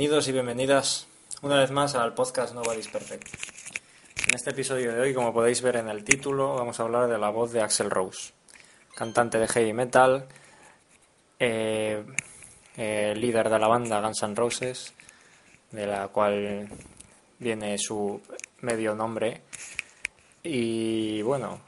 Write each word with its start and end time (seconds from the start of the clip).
Bienvenidos 0.00 0.28
y 0.28 0.32
bienvenidas 0.32 1.06
una 1.42 1.58
vez 1.58 1.70
más 1.72 1.94
al 1.94 2.14
podcast 2.14 2.54
Nobody's 2.54 2.88
Perfect. 2.88 3.28
En 4.28 4.34
este 4.34 4.48
episodio 4.48 4.94
de 4.94 5.00
hoy, 5.02 5.12
como 5.12 5.34
podéis 5.34 5.60
ver 5.60 5.76
en 5.76 5.90
el 5.90 6.04
título, 6.04 6.54
vamos 6.54 6.80
a 6.80 6.84
hablar 6.84 7.06
de 7.06 7.18
la 7.18 7.28
voz 7.28 7.52
de 7.52 7.60
Axel 7.60 7.90
Rose, 7.90 8.32
cantante 8.94 9.38
de 9.38 9.46
heavy 9.46 9.74
metal, 9.74 10.26
eh, 11.38 12.02
eh, 12.78 13.12
líder 13.14 13.50
de 13.50 13.58
la 13.58 13.68
banda 13.68 14.00
Guns 14.00 14.22
N' 14.22 14.34
Roses, 14.34 14.94
de 15.70 15.86
la 15.86 16.08
cual 16.08 16.70
viene 17.38 17.76
su 17.76 18.22
medio 18.62 18.94
nombre, 18.94 19.42
y 20.42 21.20
bueno, 21.20 21.60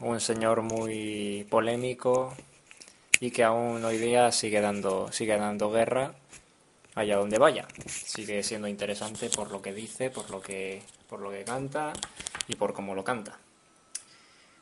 un 0.00 0.20
señor 0.20 0.60
muy 0.60 1.46
polémico 1.48 2.36
y 3.18 3.30
que 3.30 3.44
aún 3.44 3.82
hoy 3.82 3.96
día 3.96 4.30
sigue 4.30 4.60
dando, 4.60 5.10
sigue 5.10 5.38
dando 5.38 5.70
guerra 5.70 6.17
allá 6.98 7.16
donde 7.16 7.38
vaya. 7.38 7.66
Sigue 7.86 8.42
siendo 8.42 8.66
interesante 8.66 9.30
por 9.30 9.50
lo 9.50 9.62
que 9.62 9.72
dice, 9.72 10.10
por 10.10 10.30
lo 10.30 10.40
que, 10.40 10.82
por 11.08 11.20
lo 11.20 11.30
que 11.30 11.44
canta 11.44 11.92
y 12.48 12.56
por 12.56 12.72
cómo 12.72 12.94
lo 12.94 13.04
canta. 13.04 13.38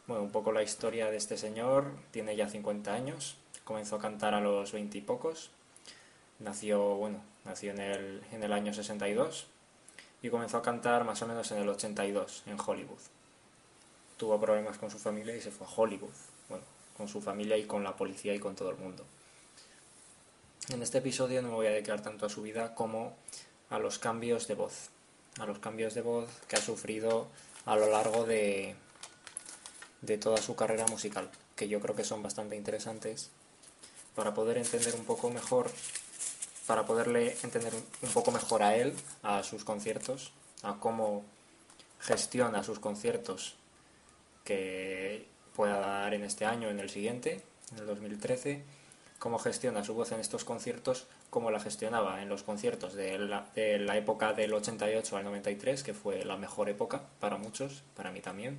Bueno, 0.07 0.23
un 0.23 0.31
poco 0.31 0.53
la 0.53 0.63
historia 0.63 1.11
de 1.11 1.17
este 1.17 1.39
señor. 1.39 1.93
Tiene 2.11 2.37
ya 2.37 2.49
50 2.49 2.93
años. 2.93 3.37
Comenzó 3.65 3.97
a 3.97 4.01
cantar 4.01 4.35
a 4.35 4.41
los 4.41 4.73
20 4.73 4.99
y 4.99 5.01
pocos. 5.01 5.51
Nació, 6.39 6.97
bueno, 6.97 7.23
nació 7.45 7.73
en 7.73 7.81
el, 7.81 8.23
en 8.31 8.43
el 8.43 8.53
año 8.53 8.75
62 8.75 9.47
y 10.23 10.29
comenzó 10.29 10.59
a 10.59 10.63
cantar 10.63 11.05
más 11.05 11.23
o 11.23 11.27
menos 11.27 11.51
en 11.53 11.59
el 11.59 11.69
82 11.69 12.43
en 12.47 12.59
Hollywood. 12.65 13.01
Tuvo 14.19 14.39
problemas 14.39 14.77
con 14.77 14.91
su 14.91 14.99
familia 14.99 15.35
y 15.35 15.41
se 15.41 15.51
fue 15.51 15.67
a 15.67 15.71
Hollywood. 15.71 16.15
Bueno, 16.51 16.65
con 16.97 17.09
su 17.09 17.23
familia 17.23 17.57
y 17.57 17.65
con 17.65 17.83
la 17.83 17.97
policía 17.97 18.35
y 18.35 18.39
con 18.39 18.55
todo 18.55 18.71
el 18.71 18.77
mundo. 18.77 19.05
En 20.69 20.83
este 20.83 20.99
episodio 20.99 21.43
no 21.43 21.49
me 21.49 21.55
voy 21.55 21.67
a 21.67 21.71
dedicar 21.71 22.03
tanto 22.03 22.27
a 22.27 22.29
su 22.29 22.43
vida 22.43 22.75
como 22.75 23.15
a 23.71 23.79
los 23.79 24.01
cambios 24.01 24.49
de 24.49 24.55
voz, 24.55 24.91
a 25.39 25.47
los 25.47 25.61
cambios 25.61 25.95
de 25.95 26.03
voz 26.03 26.29
que 26.49 26.57
ha 26.57 26.61
sufrido 26.61 27.29
a 27.67 27.77
lo 27.77 27.89
largo 27.89 28.25
de, 28.25 28.75
de 30.03 30.19
toda 30.19 30.39
su 30.39 30.57
carrera 30.57 30.85
musical, 30.87 31.31
que 31.55 31.69
yo 31.69 31.81
creo 31.81 31.95
que 31.95 32.03
son 32.03 32.23
bastante 32.23 32.57
interesantes 32.57 33.31
para 34.17 34.35
poder 34.35 34.59
entender 34.59 34.95
un 34.97 35.05
poco 35.05 35.31
mejor, 35.31 35.71
para 36.67 36.85
poderle 36.85 37.37
entender 37.45 37.73
un 38.03 38.11
poco 38.11 38.33
mejor 38.33 38.65
a 38.65 38.75
él, 38.75 38.93
a 39.23 39.45
sus 39.45 39.63
conciertos, 39.63 40.33
a 40.63 40.79
cómo 40.81 41.25
gestiona 42.01 42.65
sus 42.65 42.81
conciertos 42.81 43.55
que 44.43 45.27
pueda 45.55 45.79
dar 45.79 46.15
en 46.15 46.25
este 46.25 46.45
año, 46.45 46.71
en 46.71 46.81
el 46.81 46.91
siguiente, 46.91 47.43
en 47.73 47.79
el 47.79 47.87
2013 47.87 48.65
cómo 49.19 49.39
gestiona 49.39 49.85
su 49.85 49.95
voz 49.95 50.13
en 50.13 50.21
estos 50.21 50.45
conciertos, 50.45 51.07
cómo 51.31 51.51
la 51.51 51.61
gestionaba 51.61 52.23
en 52.23 52.29
los 52.29 52.43
conciertos 52.43 52.95
de 52.95 53.19
la, 53.19 53.47
de 53.55 53.79
la, 53.79 53.97
época 53.97 54.33
del 54.33 54.53
88 54.53 55.17
al 55.17 55.25
93, 55.25 55.83
que 55.83 55.95
fue 55.95 56.25
la 56.25 56.37
mejor 56.37 56.69
época 56.69 57.03
para 57.21 57.39
muchos, 57.39 57.83
para 57.97 58.11
mí 58.11 58.21
también. 58.21 58.59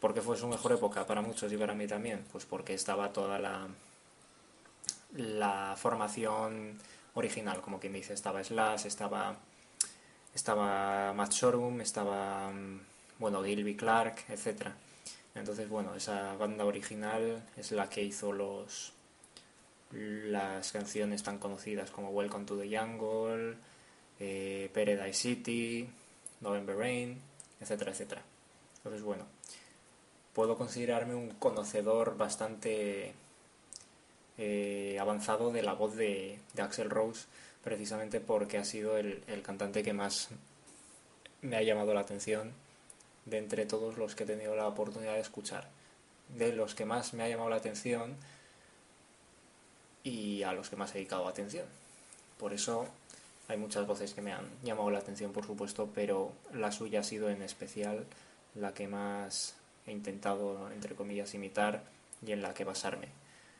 ¿Por 0.00 0.14
qué 0.14 0.22
fue 0.22 0.36
su 0.36 0.46
mejor 0.46 0.72
época 0.72 1.06
para 1.06 1.22
muchos 1.22 1.52
y 1.52 1.56
para 1.56 1.74
mí 1.74 1.86
también? 1.86 2.24
Pues 2.30 2.44
porque 2.44 2.74
estaba 2.74 3.12
toda 3.12 3.38
la, 3.38 3.66
la 5.14 5.74
formación 5.76 6.78
original, 7.14 7.60
como 7.60 7.80
quien 7.80 7.92
dice, 7.92 8.14
estaba 8.14 8.44
Slash, 8.44 8.86
estaba, 8.86 9.36
estaba 10.34 11.12
Matt 11.14 11.32
Sorum, 11.32 11.80
estaba, 11.80 12.52
bueno, 13.18 13.42
Gilby 13.42 13.76
Clark, 13.76 14.24
etc. 14.28 14.68
Entonces, 15.34 15.68
bueno, 15.68 15.96
esa 15.96 16.34
banda 16.36 16.64
original 16.64 17.44
es 17.56 17.72
la 17.72 17.88
que 17.88 18.02
hizo 18.02 18.32
los, 18.32 18.92
las 19.92 20.72
canciones 20.72 21.22
tan 21.22 21.38
conocidas 21.38 21.90
como 21.90 22.10
Welcome 22.10 22.44
to 22.44 22.58
the 22.58 22.76
Jungle, 22.76 23.56
eh, 24.20 24.70
Paradise 24.72 25.14
City, 25.14 25.88
November 26.40 26.76
Rain, 26.76 27.20
etcétera, 27.60 27.92
etcétera. 27.92 28.22
Entonces, 28.78 29.02
bueno, 29.02 29.24
puedo 30.34 30.56
considerarme 30.56 31.14
un 31.14 31.30
conocedor 31.30 32.16
bastante 32.16 33.14
eh, 34.36 34.98
avanzado 35.00 35.50
de 35.50 35.62
la 35.62 35.72
voz 35.72 35.96
de, 35.96 36.38
de, 36.54 36.62
Axel 36.62 36.90
Rose, 36.90 37.26
precisamente 37.64 38.20
porque 38.20 38.58
ha 38.58 38.64
sido 38.64 38.98
el, 38.98 39.22
el 39.26 39.42
cantante 39.42 39.82
que 39.82 39.92
más 39.92 40.28
me 41.42 41.56
ha 41.56 41.62
llamado 41.62 41.94
la 41.94 42.00
atención 42.00 42.52
de 43.24 43.38
entre 43.38 43.66
todos 43.66 43.98
los 43.98 44.14
que 44.14 44.24
he 44.24 44.26
tenido 44.26 44.54
la 44.56 44.66
oportunidad 44.66 45.14
de 45.14 45.20
escuchar. 45.20 45.68
De 46.36 46.52
los 46.52 46.74
que 46.74 46.84
más 46.84 47.14
me 47.14 47.24
ha 47.24 47.28
llamado 47.28 47.50
la 47.50 47.56
atención 47.56 48.16
y 50.02 50.42
a 50.42 50.52
los 50.52 50.70
que 50.70 50.76
más 50.76 50.90
he 50.90 50.94
dedicado 50.94 51.28
atención. 51.28 51.66
Por 52.38 52.52
eso 52.52 52.86
hay 53.48 53.56
muchas 53.56 53.86
voces 53.86 54.14
que 54.14 54.22
me 54.22 54.32
han 54.32 54.46
llamado 54.62 54.90
la 54.90 54.98
atención, 54.98 55.32
por 55.32 55.46
supuesto, 55.46 55.90
pero 55.94 56.32
la 56.52 56.70
suya 56.70 57.00
ha 57.00 57.04
sido 57.04 57.30
en 57.30 57.42
especial 57.42 58.04
la 58.54 58.74
que 58.74 58.88
más 58.88 59.54
he 59.86 59.92
intentado, 59.92 60.70
entre 60.70 60.94
comillas, 60.94 61.34
imitar 61.34 61.82
y 62.24 62.32
en 62.32 62.42
la 62.42 62.54
que 62.54 62.64
basarme. 62.64 63.08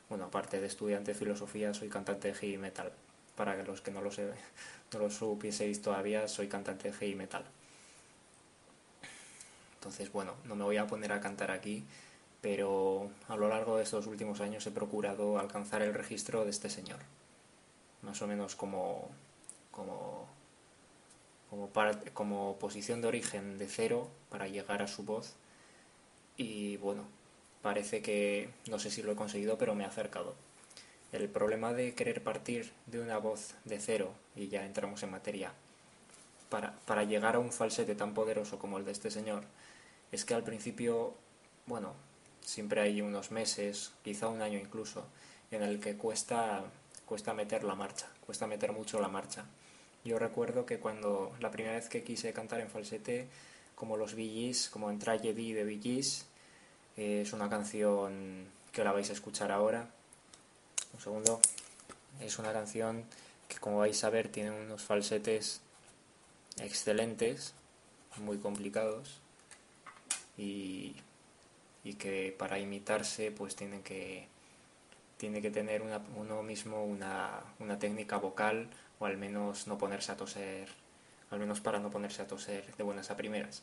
Bueno, 0.08 0.26
aparte 0.26 0.60
de 0.60 0.66
estudiante 0.66 1.12
de 1.12 1.18
filosofía, 1.18 1.74
soy 1.74 1.88
cantante 1.88 2.28
de 2.28 2.34
heavy 2.34 2.58
metal. 2.58 2.92
Para 3.36 3.62
los 3.62 3.80
que 3.80 3.90
no 3.90 4.00
lo, 4.00 4.10
sé, 4.10 4.30
no 4.92 4.98
lo 4.98 5.10
supieseis 5.10 5.80
todavía, 5.80 6.28
soy 6.28 6.48
cantante 6.48 6.90
de 6.90 6.94
heavy 6.94 7.14
metal. 7.14 7.44
Entonces, 9.74 10.10
bueno, 10.12 10.34
no 10.44 10.56
me 10.56 10.64
voy 10.64 10.76
a 10.76 10.86
poner 10.86 11.12
a 11.12 11.20
cantar 11.20 11.50
aquí, 11.50 11.84
pero 12.40 13.10
a 13.28 13.36
lo 13.36 13.48
largo 13.48 13.76
de 13.76 13.82
estos 13.82 14.06
últimos 14.06 14.40
años 14.40 14.66
he 14.66 14.70
procurado 14.70 15.38
alcanzar 15.38 15.82
el 15.82 15.94
registro 15.94 16.44
de 16.44 16.50
este 16.50 16.70
señor, 16.70 17.00
más 18.02 18.22
o 18.22 18.26
menos 18.26 18.54
como, 18.54 19.08
como, 19.70 20.26
como, 21.50 21.70
como 22.14 22.56
posición 22.58 23.00
de 23.00 23.08
origen 23.08 23.58
de 23.58 23.66
cero 23.66 24.08
para 24.30 24.46
llegar 24.48 24.82
a 24.82 24.88
su 24.88 25.02
voz 25.02 25.34
y 26.36 26.76
bueno, 26.76 27.02
parece 27.62 28.00
que 28.00 28.48
no 28.70 28.78
sé 28.78 28.90
si 28.90 29.02
lo 29.02 29.12
he 29.12 29.16
conseguido, 29.16 29.58
pero 29.58 29.74
me 29.74 29.84
ha 29.84 29.88
acercado. 29.88 30.34
El 31.10 31.28
problema 31.28 31.72
de 31.72 31.94
querer 31.94 32.22
partir 32.22 32.70
de 32.86 33.00
una 33.00 33.18
voz 33.18 33.54
de 33.64 33.80
cero, 33.80 34.12
y 34.36 34.48
ya 34.48 34.64
entramos 34.64 35.02
en 35.02 35.10
materia, 35.10 35.52
para, 36.48 36.74
para 36.86 37.04
llegar 37.04 37.34
a 37.34 37.40
un 37.40 37.52
falsete 37.52 37.94
tan 37.94 38.14
poderoso 38.14 38.58
como 38.58 38.78
el 38.78 38.84
de 38.84 38.92
este 38.92 39.10
señor, 39.10 39.42
es 40.12 40.24
que 40.24 40.34
al 40.34 40.44
principio, 40.44 41.14
bueno, 41.66 41.94
siempre 42.42 42.80
hay 42.80 43.00
unos 43.00 43.30
meses, 43.30 43.92
quizá 44.02 44.28
un 44.28 44.42
año 44.42 44.58
incluso, 44.58 45.06
en 45.50 45.62
el 45.62 45.80
que 45.80 45.96
cuesta, 45.96 46.64
cuesta 47.06 47.34
meter 47.34 47.64
la 47.64 47.74
marcha, 47.74 48.08
cuesta 48.26 48.46
meter 48.46 48.72
mucho 48.72 49.00
la 49.00 49.08
marcha. 49.08 49.44
Yo 50.04 50.18
recuerdo 50.18 50.64
que 50.64 50.78
cuando 50.78 51.34
la 51.40 51.50
primera 51.50 51.74
vez 51.74 51.88
que 51.88 52.04
quise 52.04 52.32
cantar 52.32 52.60
en 52.60 52.70
falsete, 52.70 53.28
como 53.74 53.96
los 53.96 54.14
VGs, 54.14 54.70
como 54.70 54.90
en 54.90 54.98
Tragedy 54.98 55.52
de 55.52 55.64
VGs, 55.64 56.26
eh, 56.96 57.22
es 57.22 57.32
una 57.32 57.48
canción 57.48 58.46
que 58.72 58.84
la 58.84 58.92
vais 58.92 59.10
a 59.10 59.12
escuchar 59.12 59.52
ahora. 59.52 59.88
Un 60.94 61.00
segundo. 61.00 61.40
Es 62.20 62.38
una 62.38 62.52
canción 62.52 63.04
que 63.48 63.58
como 63.58 63.78
vais 63.78 64.02
a 64.04 64.10
ver 64.10 64.28
tiene 64.28 64.50
unos 64.50 64.82
falsetes 64.82 65.60
excelentes, 66.60 67.54
muy 68.16 68.38
complicados 68.38 69.20
y 70.36 70.96
y 71.88 71.94
que 71.94 72.34
para 72.36 72.58
imitarse 72.58 73.30
pues 73.30 73.56
tiene 73.56 73.80
que, 73.80 74.28
tiene 75.16 75.40
que 75.40 75.50
tener 75.50 75.80
una, 75.80 76.02
uno 76.16 76.42
mismo 76.42 76.84
una, 76.84 77.40
una 77.60 77.78
técnica 77.78 78.18
vocal 78.18 78.68
o 78.98 79.06
al 79.06 79.16
menos 79.16 79.66
no 79.66 79.78
ponerse 79.78 80.12
a 80.12 80.16
toser, 80.16 80.68
al 81.30 81.38
menos 81.38 81.60
para 81.60 81.78
no 81.78 81.90
ponerse 81.90 82.20
a 82.20 82.26
toser 82.26 82.76
de 82.76 82.84
buenas 82.84 83.10
a 83.10 83.16
primeras. 83.16 83.62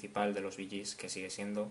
Principal 0.00 0.32
de 0.32 0.40
los 0.40 0.56
Gees, 0.56 0.94
que 0.94 1.10
sigue 1.10 1.28
siendo. 1.28 1.68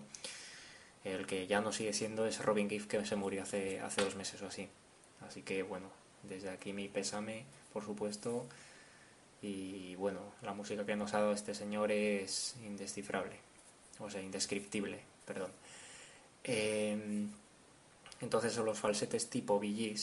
El 1.02 1.26
que 1.26 1.48
ya 1.48 1.60
no 1.60 1.72
sigue 1.72 1.92
siendo 1.92 2.26
es 2.26 2.44
Robin 2.44 2.70
Gibb, 2.70 2.86
que 2.86 3.04
se 3.04 3.16
murió 3.16 3.42
hace, 3.42 3.80
hace 3.80 4.04
dos 4.04 4.14
meses 4.14 4.40
o 4.42 4.46
así. 4.46 4.68
Así 5.26 5.42
que 5.42 5.64
bueno, 5.64 5.88
desde 6.22 6.50
aquí 6.50 6.72
mi 6.72 6.86
pésame, 6.86 7.44
por 7.72 7.84
supuesto. 7.84 8.46
Y 9.42 9.96
bueno, 9.96 10.20
la 10.42 10.52
música 10.52 10.86
que 10.86 10.94
nos 10.94 11.12
ha 11.14 11.20
dado 11.20 11.32
este 11.32 11.54
señor 11.54 11.90
es 11.90 12.54
indescifrable, 12.64 13.36
o 13.98 14.08
sea, 14.08 14.22
indescriptible, 14.22 15.00
perdón. 15.26 15.50
Em, 16.44 17.30
entonces 18.20 18.56
los 18.58 18.78
falsetes 18.78 19.28
tipo 19.28 19.58
Bee 19.58 19.96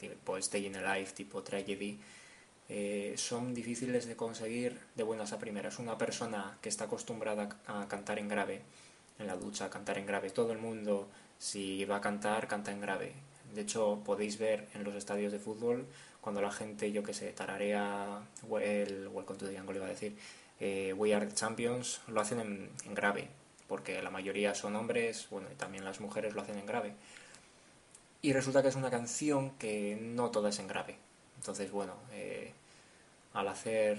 tipo 0.00 0.40
Staying 0.40 0.76
Alive, 0.76 1.10
tipo 1.12 1.42
Tragedy, 1.42 1.98
eh, 2.68 3.14
son 3.16 3.54
difíciles 3.54 4.06
de 4.06 4.16
conseguir 4.16 4.78
de 4.94 5.02
buenas 5.02 5.32
a 5.32 5.38
primeras. 5.38 5.78
Una 5.78 5.96
persona 5.96 6.58
que 6.60 6.68
está 6.68 6.84
acostumbrada 6.84 7.48
a 7.66 7.86
cantar 7.88 8.18
en 8.18 8.28
grave, 8.28 8.62
en 9.18 9.26
la 9.26 9.36
ducha, 9.36 9.66
a 9.66 9.70
cantar 9.70 9.98
en 9.98 10.06
grave, 10.06 10.30
todo 10.30 10.52
el 10.52 10.58
mundo, 10.58 11.08
si 11.38 11.84
va 11.84 11.96
a 11.96 12.00
cantar, 12.00 12.48
canta 12.48 12.72
en 12.72 12.80
grave. 12.80 13.12
De 13.54 13.62
hecho, 13.62 14.02
podéis 14.04 14.38
ver 14.38 14.68
en 14.74 14.84
los 14.84 14.94
estadios 14.94 15.32
de 15.32 15.38
fútbol 15.38 15.86
cuando 16.20 16.42
la 16.42 16.50
gente, 16.50 16.90
yo 16.90 17.02
que 17.02 17.14
sé, 17.14 17.32
tararea 17.32 18.20
el 18.60 19.08
Welcome 19.08 19.38
to 19.38 19.46
the 19.46 19.56
Jungle, 19.56 19.76
iba 19.76 19.86
a 19.86 19.90
decir, 19.90 20.16
eh, 20.58 20.92
We 20.92 21.14
Are 21.14 21.26
the 21.26 21.34
Champions, 21.34 22.00
lo 22.08 22.20
hacen 22.20 22.40
en, 22.40 22.94
grave, 22.94 23.28
porque 23.68 24.02
la 24.02 24.10
mayoría 24.10 24.54
son 24.54 24.74
hombres, 24.74 25.28
bueno, 25.30 25.48
y 25.52 25.54
también 25.54 25.84
las 25.84 26.00
mujeres 26.00 26.34
lo 26.34 26.42
hacen 26.42 26.58
en 26.58 26.66
grave. 26.66 26.94
Y 28.22 28.32
resulta 28.32 28.60
que 28.60 28.68
es 28.68 28.76
una 28.76 28.90
canción 28.90 29.50
que 29.52 29.96
no 30.00 30.30
toda 30.32 30.48
es 30.48 30.58
en 30.58 30.66
grave. 30.66 30.98
Entonces, 31.46 31.70
bueno, 31.70 31.94
eh, 32.12 32.52
al 33.34 33.46
hacer 33.46 33.98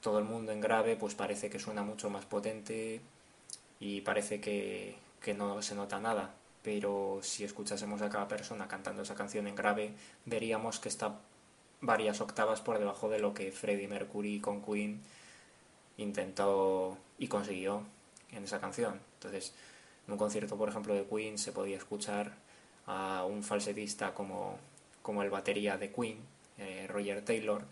todo 0.00 0.18
el 0.18 0.24
mundo 0.24 0.52
en 0.52 0.60
grave, 0.60 0.96
pues 0.96 1.14
parece 1.14 1.48
que 1.48 1.58
suena 1.58 1.82
mucho 1.82 2.10
más 2.10 2.26
potente 2.26 3.00
y 3.80 4.02
parece 4.02 4.40
que, 4.40 4.96
que 5.20 5.32
no 5.32 5.62
se 5.62 5.74
nota 5.74 5.98
nada 5.98 6.34
pero 6.64 7.18
si 7.20 7.44
escuchásemos 7.44 8.00
a 8.00 8.08
cada 8.08 8.26
persona 8.26 8.66
cantando 8.66 9.02
esa 9.02 9.14
canción 9.14 9.46
en 9.46 9.54
grave, 9.54 9.92
veríamos 10.24 10.80
que 10.80 10.88
está 10.88 11.20
varias 11.82 12.22
octavas 12.22 12.62
por 12.62 12.78
debajo 12.78 13.10
de 13.10 13.18
lo 13.18 13.34
que 13.34 13.52
Freddie 13.52 13.86
Mercury 13.86 14.40
con 14.40 14.62
Queen 14.62 15.02
intentó 15.98 16.96
y 17.18 17.28
consiguió 17.28 17.82
en 18.32 18.44
esa 18.44 18.62
canción. 18.62 18.98
Entonces, 19.18 19.52
en 20.06 20.14
un 20.14 20.18
concierto, 20.18 20.56
por 20.56 20.70
ejemplo, 20.70 20.94
de 20.94 21.04
Queen 21.04 21.36
se 21.36 21.52
podía 21.52 21.76
escuchar 21.76 22.32
a 22.86 23.26
un 23.26 23.42
falsetista 23.42 24.14
como, 24.14 24.56
como 25.02 25.22
el 25.22 25.28
batería 25.28 25.76
de 25.76 25.92
Queen, 25.92 26.16
eh, 26.58 26.86
Roger 26.88 27.24
Taylor, 27.24 27.64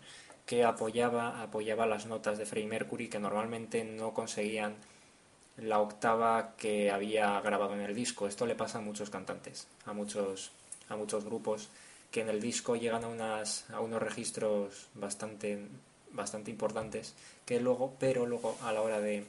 que 0.45 0.63
apoyaba, 0.63 1.41
apoyaba 1.41 1.85
las 1.85 2.05
notas 2.05 2.37
de 2.37 2.45
Freddie 2.45 2.67
Mercury 2.67 3.07
que 3.07 3.19
normalmente 3.19 3.83
no 3.83 4.13
conseguían 4.13 4.75
la 5.57 5.79
octava 5.79 6.55
que 6.57 6.91
había 6.91 7.39
grabado 7.41 7.73
en 7.73 7.81
el 7.81 7.95
disco. 7.95 8.27
Esto 8.27 8.45
le 8.45 8.55
pasa 8.55 8.79
a 8.79 8.81
muchos 8.81 9.09
cantantes, 9.09 9.67
a 9.85 9.93
muchos, 9.93 10.51
a 10.89 10.95
muchos 10.95 11.25
grupos 11.25 11.69
que 12.11 12.21
en 12.21 12.29
el 12.29 12.41
disco 12.41 12.75
llegan 12.75 13.03
a, 13.03 13.07
unas, 13.07 13.69
a 13.71 13.79
unos 13.79 14.01
registros 14.01 14.87
bastante, 14.93 15.59
bastante 16.11 16.51
importantes 16.51 17.15
que 17.45 17.59
luego, 17.59 17.95
pero 17.99 18.25
luego 18.25 18.57
a 18.61 18.71
la 18.71 18.81
hora 18.81 18.99
de, 18.99 19.25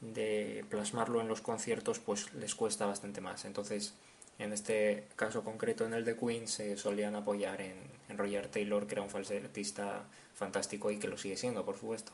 de 0.00 0.64
plasmarlo 0.70 1.20
en 1.20 1.28
los 1.28 1.40
conciertos 1.40 1.98
pues 1.98 2.32
les 2.34 2.54
cuesta 2.54 2.86
bastante 2.86 3.20
más. 3.20 3.44
Entonces, 3.44 3.94
en 4.38 4.52
este 4.52 5.08
caso 5.16 5.42
concreto, 5.44 5.84
en 5.84 5.94
el 5.94 6.04
de 6.04 6.16
Queen, 6.16 6.46
se 6.46 6.76
solían 6.76 7.14
apoyar 7.16 7.60
en, 7.60 7.76
Roger 8.16 8.48
Taylor, 8.48 8.86
que 8.86 8.94
era 8.94 9.02
un 9.02 9.10
falsetista 9.10 10.04
fantástico 10.34 10.90
y 10.90 10.98
que 10.98 11.08
lo 11.08 11.18
sigue 11.18 11.36
siendo, 11.36 11.64
por 11.64 11.76
supuesto. 11.76 12.12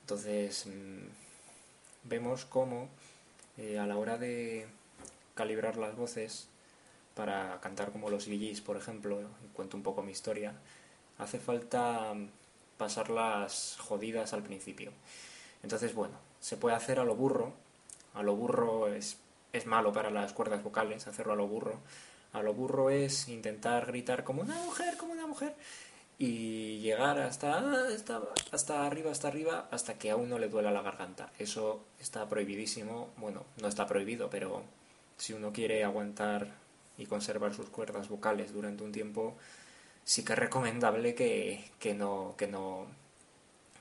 Entonces, 0.00 0.66
mm, 0.66 1.06
vemos 2.04 2.46
cómo 2.46 2.88
eh, 3.58 3.78
a 3.78 3.86
la 3.86 3.96
hora 3.98 4.16
de 4.18 4.66
calibrar 5.34 5.76
las 5.76 5.94
voces 5.96 6.48
para 7.14 7.60
cantar 7.60 7.92
como 7.92 8.10
los 8.10 8.26
Billys, 8.26 8.60
por 8.60 8.76
ejemplo, 8.76 9.20
cuento 9.54 9.76
un 9.76 9.82
poco 9.82 10.02
mi 10.02 10.12
historia, 10.12 10.54
hace 11.18 11.38
falta 11.38 12.14
pasarlas 12.78 13.76
jodidas 13.80 14.32
al 14.32 14.42
principio. 14.42 14.92
Entonces, 15.62 15.94
bueno, 15.94 16.14
se 16.40 16.56
puede 16.56 16.76
hacer 16.76 17.00
a 17.00 17.04
lo 17.04 17.14
burro, 17.14 17.52
a 18.14 18.22
lo 18.22 18.36
burro 18.36 18.88
es, 18.88 19.18
es 19.52 19.66
malo 19.66 19.92
para 19.92 20.10
las 20.10 20.32
cuerdas 20.32 20.62
vocales, 20.62 21.06
hacerlo 21.06 21.32
a 21.32 21.36
lo 21.36 21.46
burro. 21.46 21.80
A 22.32 22.42
lo 22.42 22.54
burro 22.54 22.90
es 22.90 23.28
intentar 23.28 23.86
gritar 23.86 24.24
como 24.24 24.42
una 24.42 24.56
mujer, 24.56 24.96
como 24.96 25.12
una 25.12 25.26
mujer, 25.26 25.54
y 26.18 26.78
llegar 26.80 27.18
hasta, 27.18 27.84
hasta, 27.88 28.20
hasta 28.52 28.86
arriba, 28.86 29.10
hasta 29.10 29.28
arriba, 29.28 29.68
hasta 29.70 29.98
que 29.98 30.10
a 30.10 30.16
uno 30.16 30.38
le 30.38 30.48
duela 30.48 30.70
la 30.70 30.82
garganta. 30.82 31.30
Eso 31.38 31.84
está 32.00 32.28
prohibidísimo. 32.28 33.10
Bueno, 33.16 33.44
no 33.60 33.68
está 33.68 33.86
prohibido, 33.86 34.30
pero 34.30 34.62
si 35.16 35.32
uno 35.32 35.52
quiere 35.52 35.84
aguantar 35.84 36.48
y 36.98 37.06
conservar 37.06 37.54
sus 37.54 37.68
cuerdas 37.68 38.08
vocales 38.08 38.52
durante 38.52 38.84
un 38.84 38.92
tiempo, 38.92 39.36
sí 40.04 40.24
que 40.24 40.32
es 40.32 40.38
recomendable 40.38 41.14
que, 41.14 41.70
que, 41.78 41.94
no, 41.94 42.34
que, 42.38 42.46
no, 42.46 42.86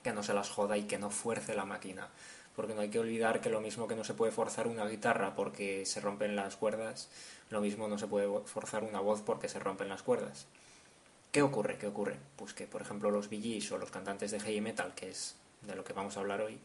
que 0.03 0.11
no 0.13 0.23
se 0.23 0.33
las 0.33 0.49
joda 0.49 0.77
y 0.77 0.83
que 0.83 0.97
no 0.99 1.09
fuerce 1.09 1.55
la 1.55 1.65
máquina. 1.65 2.09
Porque 2.55 2.73
no 2.73 2.81
hay 2.81 2.89
que 2.89 2.99
olvidar 2.99 3.41
que 3.41 3.49
lo 3.49 3.61
mismo 3.61 3.87
que 3.87 3.95
no 3.95 4.03
se 4.03 4.13
puede 4.13 4.31
forzar 4.31 4.67
una 4.67 4.85
guitarra 4.85 5.35
porque 5.35 5.85
se 5.85 5.99
rompen 5.99 6.35
las 6.35 6.55
cuerdas, 6.55 7.09
lo 7.49 7.61
mismo 7.61 7.87
no 7.87 7.97
se 7.97 8.07
puede 8.07 8.27
forzar 8.45 8.83
una 8.83 8.99
voz 8.99 9.21
porque 9.21 9.49
se 9.49 9.59
rompen 9.59 9.89
las 9.89 10.03
cuerdas. 10.03 10.47
¿Qué 11.31 11.41
ocurre? 11.41 11.77
¿Qué 11.77 11.87
ocurre? 11.87 12.17
Pues 12.37 12.53
que, 12.53 12.65
por 12.65 12.81
ejemplo, 12.81 13.11
los 13.11 13.29
VGs 13.29 13.73
o 13.73 13.77
los 13.77 13.91
cantantes 13.91 14.31
de 14.31 14.39
heavy 14.39 14.61
metal, 14.61 14.95
que 14.95 15.09
es 15.09 15.35
de 15.63 15.75
lo 15.75 15.83
que 15.83 15.91
vamos 15.91 16.15
a 16.15 16.21
hablar 16.21 16.39
hoy, 16.41 16.57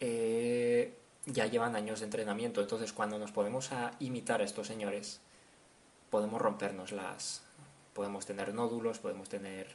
eh, 0.00 0.92
ya 1.24 1.46
llevan 1.46 1.74
años 1.74 2.00
de 2.00 2.04
entrenamiento. 2.04 2.60
Entonces, 2.60 2.92
cuando 2.92 3.18
nos 3.18 3.32
podemos 3.32 3.72
a 3.72 3.92
imitar 3.98 4.42
a 4.42 4.44
estos 4.44 4.66
señores, 4.66 5.20
podemos 6.10 6.40
rompernos 6.40 6.92
las. 6.92 7.42
Podemos 7.94 8.26
tener 8.26 8.52
nódulos, 8.54 8.98
podemos 8.98 9.28
tener 9.28 9.68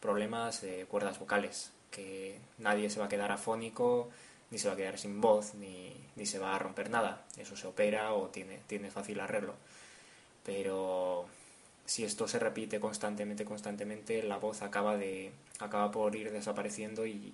problemas 0.00 0.62
de 0.62 0.86
cuerdas 0.86 1.18
vocales, 1.18 1.70
que 1.90 2.38
nadie 2.58 2.90
se 2.90 2.98
va 2.98 3.06
a 3.06 3.08
quedar 3.10 3.30
afónico, 3.30 4.08
ni 4.50 4.58
se 4.58 4.68
va 4.68 4.74
a 4.74 4.76
quedar 4.76 4.98
sin 4.98 5.20
voz, 5.20 5.54
ni, 5.54 5.94
ni 6.16 6.26
se 6.26 6.38
va 6.38 6.54
a 6.54 6.58
romper 6.58 6.90
nada. 6.90 7.24
Eso 7.36 7.56
se 7.56 7.66
opera 7.66 8.12
o 8.12 8.28
tiene, 8.28 8.58
tiene 8.66 8.90
fácil 8.90 9.20
arreglo. 9.20 9.54
Pero 10.44 11.26
si 11.86 12.04
esto 12.04 12.28
se 12.28 12.38
repite 12.38 12.80
constantemente, 12.80 13.44
constantemente, 13.44 14.22
la 14.22 14.38
voz 14.38 14.62
acaba, 14.62 14.96
de, 14.96 15.32
acaba 15.58 15.90
por 15.90 16.14
ir 16.16 16.30
desapareciendo 16.30 17.06
y 17.06 17.32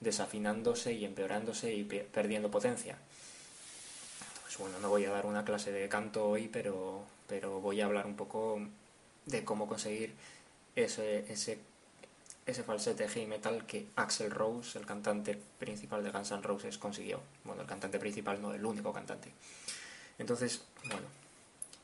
desafinándose 0.00 0.92
y 0.92 1.04
empeorándose 1.04 1.74
y 1.74 1.84
perdiendo 1.84 2.50
potencia. 2.50 2.96
Pues 4.42 4.58
bueno, 4.58 4.80
no 4.80 4.88
voy 4.88 5.04
a 5.04 5.10
dar 5.10 5.26
una 5.26 5.44
clase 5.44 5.70
de 5.70 5.88
canto 5.88 6.28
hoy, 6.28 6.48
pero, 6.48 7.04
pero 7.28 7.60
voy 7.60 7.80
a 7.80 7.84
hablar 7.84 8.06
un 8.06 8.16
poco 8.16 8.60
de 9.26 9.44
cómo 9.44 9.68
conseguir 9.68 10.14
ese, 10.74 11.30
ese, 11.30 11.58
ese 12.46 12.62
falsete 12.62 13.08
heavy 13.08 13.26
metal 13.26 13.66
que 13.66 13.88
Axel 13.96 14.30
Rose, 14.30 14.78
el 14.78 14.86
cantante 14.86 15.40
principal 15.58 16.02
de 16.02 16.10
Guns 16.10 16.30
N' 16.32 16.42
Roses, 16.42 16.78
consiguió. 16.78 17.20
Bueno, 17.44 17.62
el 17.62 17.68
cantante 17.68 17.98
principal, 17.98 18.40
no 18.40 18.52
el 18.52 18.64
único 18.64 18.92
cantante. 18.92 19.32
Entonces, 20.18 20.62
bueno, 20.84 21.06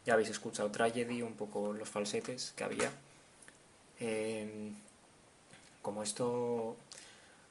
ya 0.04 0.14
habéis 0.14 0.30
escuchado 0.30 0.70
Tragedy, 0.70 1.22
un 1.22 1.34
poco 1.34 1.72
los 1.72 1.88
falsetes 1.88 2.52
que 2.56 2.64
había. 2.64 2.90
Em, 3.98 4.74
como 5.82 6.02
esto, 6.02 6.76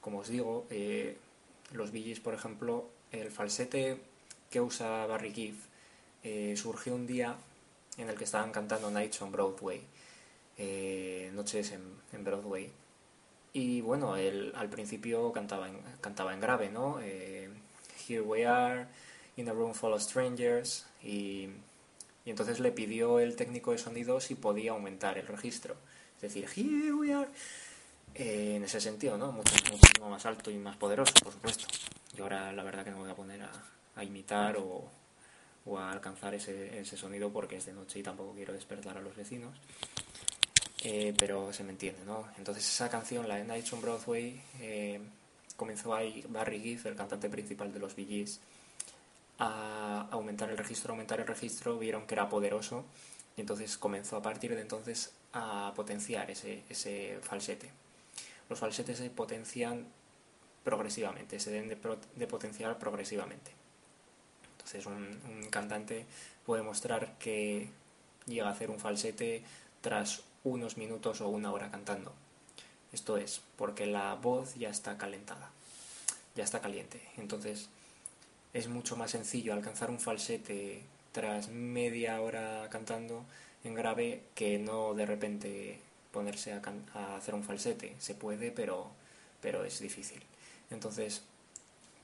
como 0.02 0.20
os 0.20 0.28
digo, 0.28 0.68
eh, 0.70 1.18
los 1.72 1.92
Billys, 1.92 2.20
por 2.20 2.34
ejemplo, 2.34 2.90
el 3.12 3.32
falsete 3.32 3.98
que 4.50 4.62
usa 4.62 5.06
Barry 5.06 5.34
Gibb 5.34 5.56
eh, 6.24 6.56
surgió 6.58 6.96
un 6.96 7.08
día 7.08 7.36
en 7.98 8.10
el 8.10 8.16
que 8.18 8.24
estaban 8.24 8.52
cantando 8.52 8.92
Nights 8.92 9.22
on 9.22 9.32
Broadway, 9.32 9.82
eh, 10.58 11.32
noches 11.34 11.72
en, 11.72 12.24
Broadway. 12.24 12.72
Y 13.56 13.82
bueno, 13.82 14.18
él 14.18 14.54
al 14.56 14.70
principio 14.70 15.32
cantaba 15.32 15.68
en, 15.70 15.80
cantaba 16.02 16.34
en 16.34 16.40
grave, 16.42 16.70
¿no? 16.70 17.00
Here 17.00 18.22
we 18.22 18.46
are, 18.46 18.86
in 19.38 19.50
a 19.50 19.54
room 19.54 19.74
full 19.74 19.94
of 19.94 20.02
strangers, 20.02 20.86
y 21.02 21.50
y 22.26 22.32
entonces 22.32 22.60
le 22.60 22.72
pidió 22.72 23.20
el 23.20 23.36
técnico 23.36 23.72
de 23.72 23.78
sonido 23.78 24.20
si 24.20 24.34
podía 24.34 24.72
aumentar 24.72 25.18
el 25.20 25.28
registro. 25.28 25.76
Es 26.16 26.24
decir, 26.24 26.48
here 26.56 26.94
we 26.94 27.14
are. 27.14 27.30
Eh, 28.16 28.56
en 28.56 28.64
ese 28.64 28.82
sentido, 28.82 29.18
¿no? 29.18 29.32
Mucho, 29.32 29.54
muchísimo 29.72 30.10
más 30.10 30.26
alto 30.26 30.50
y 30.50 30.58
más 30.58 30.76
poderoso, 30.76 31.14
por 31.24 31.34
supuesto. 31.34 31.68
Y 32.18 32.22
ahora 32.22 32.52
la 32.52 32.64
verdad 32.64 32.84
que 32.84 32.90
no 32.90 32.98
me 32.98 33.04
voy 33.04 33.12
a 33.12 33.16
poner 33.16 33.42
a, 33.44 34.04
imitar 34.04 34.58
o, 34.58 34.90
a 35.78 35.92
alcanzar 35.92 36.34
ese, 36.34 36.84
sonido 36.98 37.32
porque 37.32 37.58
es 37.58 37.66
de 37.66 37.74
noche 37.74 38.00
y 38.00 38.04
tampoco 38.04 38.34
quiero 38.34 38.54
despertar 38.54 38.98
a 38.98 39.02
los 39.02 39.16
vecinos. 39.16 39.56
Eh, 40.88 41.16
pero 41.18 41.52
se 41.52 41.64
me 41.64 41.72
entiende, 41.72 42.06
¿no? 42.06 42.28
Entonces 42.38 42.64
esa 42.64 42.88
canción, 42.92 43.28
la 43.28 43.38
de 43.38 43.44
Nights 43.44 43.74
on 43.74 43.82
Broadway, 43.82 44.40
eh, 44.60 45.00
comenzó 45.56 45.96
ahí 45.96 46.24
Barry 46.30 46.62
Gibb, 46.62 46.86
el 46.86 46.96
cantante 46.96 47.28
principal 47.28 47.74
de 47.74 47.80
los 47.80 47.96
Bee 47.96 48.24
a 49.40 50.08
aumentar 50.12 50.52
el 50.52 50.58
registro, 50.60 50.92
aumentar 50.92 51.20
el 51.20 51.26
registro, 51.26 51.80
vieron 51.80 52.06
que 52.06 52.14
era 52.14 52.30
poderoso 52.30 52.86
y 53.36 53.42
entonces 53.42 53.80
comenzó 53.80 54.18
a 54.18 54.22
partir 54.22 54.54
de 54.54 54.62
entonces 54.62 55.12
a 55.34 55.74
potenciar 55.76 56.30
ese 56.30 57.20
falsete. 57.24 57.72
los 58.48 58.60
falsetes 58.60 59.00
se 59.00 59.10
potencian 59.10 59.88
progresivamente, 60.64 61.40
se 61.40 61.50
deben 61.50 61.70
de, 61.70 62.28
potenciar 62.28 62.78
progresivamente. 62.78 63.50
Entonces 64.52 64.86
un, 64.86 65.50
cantante 65.50 66.06
puede 66.46 66.62
mostrar 66.62 67.18
que 67.18 67.70
llega 68.28 68.48
a 68.48 68.52
hacer 68.52 68.70
un 68.70 68.80
falsete 68.80 69.44
tras 69.82 70.22
unos 70.46 70.78
minutos 70.78 71.20
o 71.20 71.28
una 71.28 71.52
hora 71.52 71.70
cantando. 71.70 72.14
Esto 72.94 73.18
es, 73.18 73.42
porque 73.58 73.86
la 73.86 74.16
voz 74.16 74.56
ya 74.56 74.70
está 74.70 74.98
calentada, 74.98 75.52
ya 76.36 76.46
está 76.46 76.62
caliente. 76.62 77.02
Entonces 77.18 77.68
es 78.54 78.70
mucho 78.70 78.96
más 78.96 79.12
sencillo 79.12 79.52
alcanzar 79.52 79.90
un 79.90 80.00
falsete 80.00 80.82
tras 81.12 81.50
media 81.50 82.22
hora 82.22 82.70
cantando 82.70 83.26
en 83.66 83.74
grave 83.74 84.22
que 84.34 84.60
no 84.60 84.94
de 84.94 85.06
repente 85.06 85.80
ponerse 86.12 86.54
a, 86.54 87.16
hacer 87.18 87.36
un 87.36 87.44
falsete. 87.44 87.96
Se 88.00 88.16
puede, 88.16 88.52
pero, 88.52 88.92
pero 89.42 89.66
es 89.66 89.80
difícil. 89.80 90.22
Entonces, 90.70 91.24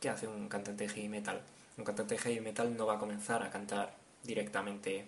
¿qué 0.02 0.10
hace 0.10 0.28
un 0.28 0.50
cantante 0.50 0.90
heavy 0.90 1.08
metal? 1.08 1.42
Un 1.78 1.86
cantante 1.86 2.18
heavy 2.18 2.42
metal 2.42 2.76
no 2.76 2.86
va 2.86 2.96
a 2.96 3.00
comenzar 3.00 3.44
a 3.44 3.52
cantar 3.52 3.94
directamente 4.24 5.06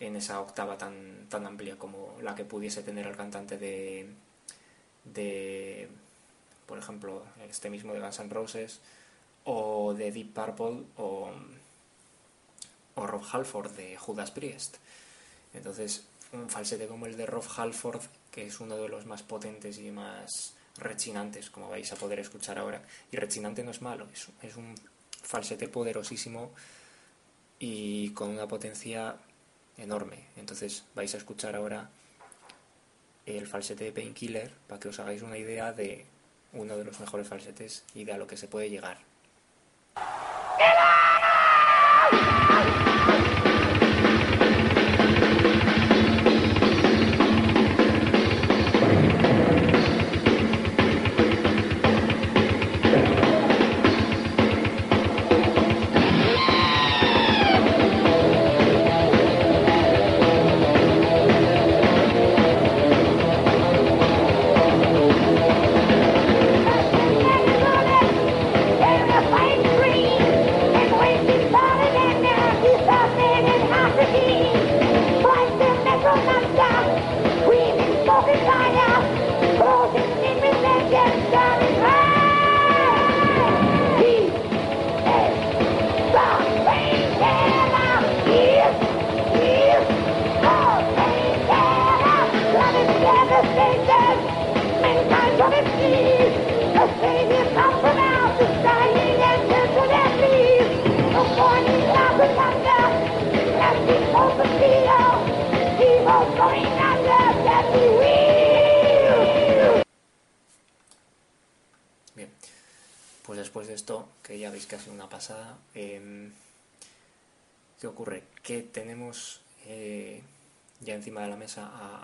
en 0.00 0.16
esa 0.16 0.40
octava 0.40 0.78
tan, 0.78 1.26
tan 1.28 1.46
amplia 1.46 1.76
como 1.76 2.16
la 2.22 2.34
que 2.34 2.44
pudiese 2.44 2.82
tener 2.82 3.06
el 3.06 3.16
cantante 3.16 3.58
de, 3.58 4.08
de, 5.04 5.88
por 6.66 6.78
ejemplo, 6.78 7.24
este 7.48 7.70
mismo 7.70 7.92
de 7.92 8.00
Guns 8.00 8.20
N' 8.20 8.30
Roses, 8.30 8.80
o 9.44 9.94
de 9.94 10.12
Deep 10.12 10.32
Purple, 10.32 10.84
o, 10.96 11.30
o 12.94 13.06
Rob 13.06 13.22
Halford 13.32 13.72
de 13.72 13.96
Judas 13.96 14.30
Priest. 14.30 14.76
Entonces, 15.54 16.04
un 16.32 16.48
falsete 16.48 16.86
como 16.86 17.06
el 17.06 17.16
de 17.16 17.26
Rob 17.26 17.44
Halford, 17.56 18.02
que 18.30 18.46
es 18.46 18.60
uno 18.60 18.76
de 18.76 18.88
los 18.88 19.06
más 19.06 19.22
potentes 19.22 19.78
y 19.78 19.90
más 19.90 20.54
rechinantes, 20.76 21.50
como 21.50 21.68
vais 21.68 21.90
a 21.92 21.96
poder 21.96 22.20
escuchar 22.20 22.58
ahora. 22.58 22.82
Y 23.10 23.16
rechinante 23.16 23.64
no 23.64 23.70
es 23.70 23.82
malo, 23.82 24.06
es, 24.12 24.28
es 24.42 24.56
un 24.56 24.74
falsete 25.22 25.68
poderosísimo 25.68 26.52
y 27.58 28.10
con 28.10 28.30
una 28.30 28.46
potencia 28.46 29.16
enorme. 29.78 30.24
Entonces 30.36 30.84
vais 30.94 31.14
a 31.14 31.18
escuchar 31.18 31.56
ahora 31.56 31.88
el 33.26 33.46
falsete 33.46 33.84
de 33.84 33.92
Painkiller 33.92 34.52
para 34.66 34.80
que 34.80 34.88
os 34.88 34.98
hagáis 35.00 35.22
una 35.22 35.38
idea 35.38 35.72
de 35.72 36.04
uno 36.52 36.76
de 36.76 36.84
los 36.84 36.98
mejores 37.00 37.28
falsetes 37.28 37.84
y 37.94 38.04
de 38.04 38.12
a 38.12 38.18
lo 38.18 38.26
que 38.26 38.36
se 38.36 38.48
puede 38.48 38.70
llegar. 38.70 38.98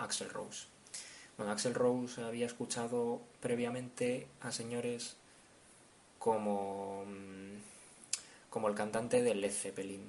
Axel 0.05 0.29
Rose. 0.29 0.67
Bueno, 1.37 1.51
Axel 1.51 1.73
Rose 1.73 2.23
había 2.23 2.45
escuchado 2.45 3.21
previamente 3.41 4.27
a 4.41 4.51
señores 4.51 5.17
como, 6.19 7.03
mm, 7.05 7.59
como 8.49 8.69
el 8.69 8.75
cantante 8.75 9.21
de 9.21 9.35
Led 9.35 9.51
Zeppelin. 9.51 10.01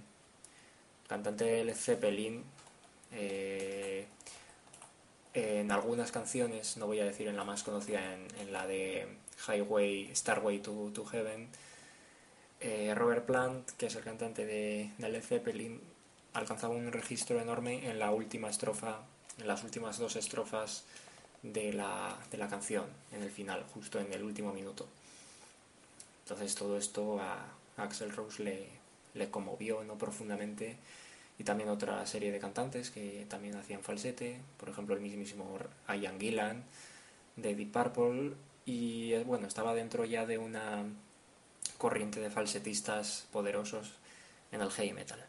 El 1.02 1.08
cantante 1.08 1.44
de 1.44 1.64
Led 1.64 1.74
Zeppelin 1.74 2.44
eh, 3.12 4.06
en 5.34 5.70
algunas 5.70 6.12
canciones, 6.12 6.76
no 6.78 6.86
voy 6.86 7.00
a 7.00 7.04
decir 7.04 7.28
en 7.28 7.36
la 7.36 7.44
más 7.44 7.62
conocida, 7.62 8.00
en, 8.14 8.52
la 8.52 8.66
de 8.66 9.06
Highway, 9.46 10.14
Starway 10.14 10.60
to, 10.60 11.04
Heaven, 11.10 11.48
eh, 12.60 12.94
Robert 12.94 13.26
Plant, 13.26 13.70
que 13.72 13.86
es 13.86 13.94
el 13.96 14.02
cantante 14.02 14.46
de, 14.46 14.90
Led 14.98 15.22
Zeppelin, 15.22 15.80
alcanzaba 16.32 16.74
un 16.74 16.90
registro 16.90 17.40
enorme 17.40 17.88
en 17.90 17.98
la 17.98 18.12
última 18.12 18.48
estrofa, 18.48 19.00
en 19.38 19.46
las 19.46 19.64
últimas 19.64 19.98
dos 19.98 20.16
estrofas 20.16 20.84
de 21.42 21.72
la, 21.72 22.16
de 22.30 22.38
la 22.38 22.48
canción, 22.48 22.86
en 23.12 23.22
el 23.22 23.30
final, 23.30 23.64
justo 23.74 24.00
en 24.00 24.12
el 24.12 24.22
último 24.22 24.52
minuto. 24.52 24.86
Entonces 26.24 26.54
todo 26.54 26.76
esto 26.76 27.20
a 27.20 27.46
Axel 27.76 28.10
Rose 28.10 28.42
le, 28.42 28.68
le 29.14 29.30
conmovió 29.30 29.84
¿no? 29.84 29.96
profundamente 29.96 30.76
y 31.38 31.44
también 31.44 31.68
otra 31.68 32.04
serie 32.06 32.32
de 32.32 32.38
cantantes 32.38 32.90
que 32.90 33.26
también 33.28 33.56
hacían 33.56 33.82
falsete, 33.82 34.40
por 34.58 34.68
ejemplo 34.68 34.94
el 34.94 35.02
mismísimo 35.02 35.58
Ian 35.88 36.18
Gillan 36.18 36.64
de 37.36 37.54
Deep 37.54 37.72
Purple 37.72 38.32
y 38.64 39.12
eh, 39.12 39.22
bueno, 39.24 39.46
estaba 39.46 39.74
dentro 39.74 40.04
ya 40.04 40.26
de 40.26 40.38
una 40.38 40.84
corriente 41.78 42.20
de 42.20 42.30
falsetistas 42.30 43.26
poderosos 43.32 43.92
en 44.50 44.62
el 44.62 44.70
heavy 44.70 44.92
metal. 44.92 45.24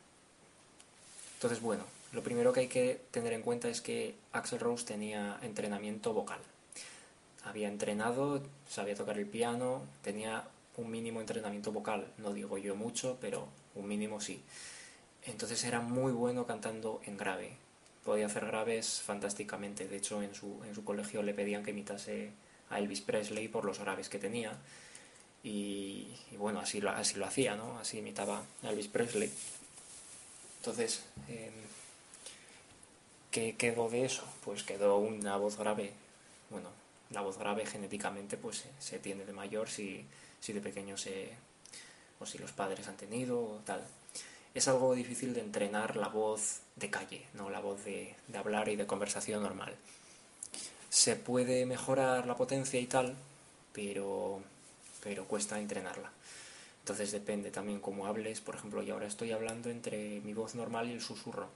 Entonces, 1.36 1.62
bueno, 1.62 1.84
lo 2.12 2.24
primero 2.24 2.54
que 2.54 2.62
hay 2.62 2.68
que 2.68 3.02
tener 3.12 3.34
en 3.34 3.42
cuenta 3.42 3.68
es 3.70 3.82
que 3.82 4.16
Axel 4.32 4.60
Rose 4.60 4.86
tenía 4.86 5.40
entrenamiento 5.42 6.14
vocal. 6.14 6.40
Había 7.44 7.68
entrenado, 7.68 8.44
sabía 8.70 8.96
tocar 8.96 9.18
el 9.18 9.26
piano, 9.26 9.82
tenía 10.02 10.44
un 10.78 10.92
mínimo 10.92 11.22
entrenamiento 11.22 11.72
vocal, 11.72 12.08
no 12.18 12.34
digo 12.34 12.58
yo 12.58 12.76
mucho, 12.76 13.18
pero 13.20 13.48
un 13.76 13.88
mínimo 13.88 14.22
sí. 14.22 14.42
Entonces 15.26 15.64
era 15.64 15.82
muy 15.82 16.12
bueno 16.12 16.46
cantando 16.46 17.02
en 17.06 17.18
grave. 17.18 17.52
Podía 18.04 18.28
hacer 18.28 18.46
graves 18.46 19.02
fantásticamente. 19.02 19.88
De 19.88 19.98
hecho, 19.98 20.22
en 20.24 20.34
su, 20.34 20.64
en 20.64 20.74
su 20.74 20.86
colegio 20.86 21.22
le 21.24 21.34
pedían 21.34 21.64
que 21.64 21.72
imitase 21.72 22.32
a 22.70 22.80
Elvis 22.80 23.02
Presley 23.02 23.48
por 23.48 23.66
los 23.66 23.80
graves 23.80 24.08
que 24.08 24.20
tenía. 24.20 24.54
Y, 25.44 26.08
bueno, 26.38 26.60
así 26.60 26.82
lo, 26.82 26.90
así 26.92 27.18
lo 27.18 27.26
hacía, 27.26 27.56
¿no? 27.56 27.80
Así 27.80 28.00
imitaba 28.00 28.44
a 28.64 28.70
Elvis 28.70 28.88
Presley. 28.88 29.32
Entonces, 30.60 31.04
em, 31.28 31.54
¿qué 33.32 33.56
quedó 33.56 33.90
de 33.90 34.06
eso? 34.06 34.24
Pues 34.44 34.64
quedó 34.64 34.98
una 34.98 35.38
voz 35.38 35.58
grave. 35.58 35.94
Bueno, 36.50 36.70
la 37.12 37.22
voz 37.22 37.38
grave 37.38 37.66
genéticamente 37.66 38.38
pues 38.38 38.66
se, 38.80 39.00
tiene 39.00 39.26
de 39.26 39.34
mayor 39.34 39.70
si, 39.70 40.06
si 40.40 40.54
de 40.54 40.62
pequeño 40.62 40.98
se... 40.98 41.32
o 42.20 42.26
si 42.26 42.38
los 42.38 42.52
padres 42.52 42.88
han 42.88 42.98
tenido 42.98 43.40
o 43.40 43.62
tal 43.66 43.84
es 44.58 44.68
algo 44.68 44.96
difícil 44.96 45.36
de 45.36 45.42
entrenar 45.42 45.96
la 45.96 46.08
voz 46.08 46.62
de 46.76 46.90
calle, 46.90 47.26
no 47.36 47.50
la 47.52 47.60
voz 47.60 47.84
de, 47.86 48.16
hablar 48.36 48.70
y 48.70 48.76
de 48.76 48.88
conversación 48.88 49.44
normal. 49.44 49.76
Se 50.90 51.16
puede 51.16 51.66
mejorar 51.68 52.26
la 52.26 52.36
potencia 52.36 52.80
y 52.80 52.88
tal, 52.88 53.16
pero, 53.72 54.42
pero 55.04 55.26
cuesta 55.26 55.60
entrenarla. 55.60 56.12
Entonces 56.80 57.12
depende 57.12 57.52
también 57.52 57.80
cómo 57.80 58.08
hables. 58.08 58.42
Por 58.42 58.56
ejemplo, 58.56 58.82
yo 58.82 58.96
ahora 58.96 59.06
estoy 59.06 59.32
hablando 59.32 59.70
entre 59.70 60.22
mi 60.22 60.34
voz 60.34 60.56
normal 60.56 60.90
y 60.90 60.94
el 60.94 61.02
susurro, 61.02 61.50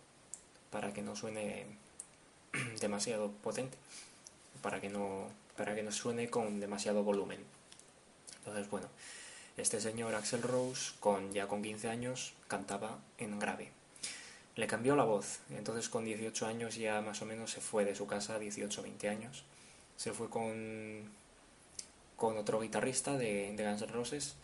para 0.72 0.94
que 0.94 1.02
no 1.02 1.16
suene 1.16 1.66
demasiado 2.82 3.32
potente, 3.32 3.78
para 4.62 4.82
que 4.82 4.90
no, 4.90 5.28
para 5.58 5.76
que 5.76 5.84
no 5.84 5.92
suene 5.92 6.30
con 6.30 6.60
demasiado 6.60 7.04
volumen. 7.04 7.40
Entonces, 8.40 8.70
bueno, 8.70 8.88
este 9.58 9.80
señor 9.80 10.16
Axel 10.16 10.42
Rose, 10.42 10.94
con, 11.00 11.32
ya 11.34 11.48
con 11.48 11.62
15 11.62 11.90
años, 11.90 12.34
cantaba 12.48 12.98
en 13.18 13.38
grave. 13.38 13.70
Le 14.56 14.68
cambió 14.68 14.96
la 14.96 15.04
voz, 15.04 15.40
entonces 15.50 15.88
con 15.88 16.04
18 16.04 16.46
años 16.46 16.76
ya 16.76 17.02
más 17.02 17.22
o 17.22 17.26
menos 17.26 17.52
se 17.52 17.62
fue 17.62 17.86
de 17.86 17.96
su 17.96 18.08
casa, 18.08 18.40
18-20 18.40 19.10
años. 19.10 19.44
Se 19.98 20.14
fue 20.14 20.30
con, 20.30 21.10
con 22.18 22.38
otro 22.38 22.60
guitarrista 22.60 23.18
de, 23.18 23.54
de 23.56 23.64
Guns 23.64 23.84
N' 23.84 23.92
Roses 23.92 24.36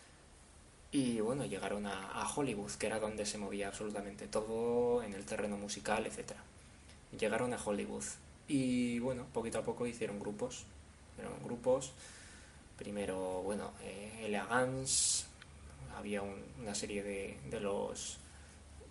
y 0.91 1.19
bueno, 1.19 1.45
llegaron 1.45 1.85
a, 1.85 2.27
Hollywood, 2.35 2.71
que 2.71 2.87
era 2.87 2.99
donde 2.99 3.25
se 3.25 3.37
movía 3.37 3.67
absolutamente 3.67 4.27
todo 4.27 5.03
en 5.03 5.13
el 5.13 5.25
terreno 5.25 5.57
musical, 5.57 6.05
etc. 6.05 6.31
Llegaron 7.17 7.53
a 7.53 7.63
Hollywood 7.63 8.03
y 8.47 8.99
bueno, 8.99 9.25
poquito 9.33 9.59
a 9.59 9.63
poco 9.63 9.85
hicieron 9.85 10.19
grupos. 10.19 10.65
Hicieron 11.13 11.43
grupos. 11.43 11.91
Primero, 12.77 13.41
bueno, 13.43 13.71
eh, 13.81 14.41
Guns, 14.49 15.25
había 15.97 16.21
una 16.21 16.75
serie 16.75 17.03
de, 17.03 17.37
de, 17.49 17.59
los 17.59 18.19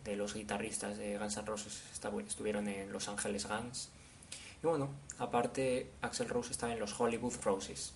de 0.05 0.17
los 0.17 0.35
guitarristas 0.35 0.99
de 0.99 1.19
Guns 1.19 1.37
N' 1.37 1.47
Roses 1.47 1.83
estuvieron 2.29 2.69
en 2.69 2.93
Los 2.93 3.09
Ángeles 3.09 3.47
Guns. 3.47 3.91
Y 4.62 4.67
bueno, 4.67 4.88
aparte 5.19 5.91
Axel 6.03 6.29
Rose 6.29 6.53
estaba 6.53 6.73
en 6.73 6.81
los 6.81 6.99
Hollywood 6.99 7.35
Roses, 7.43 7.93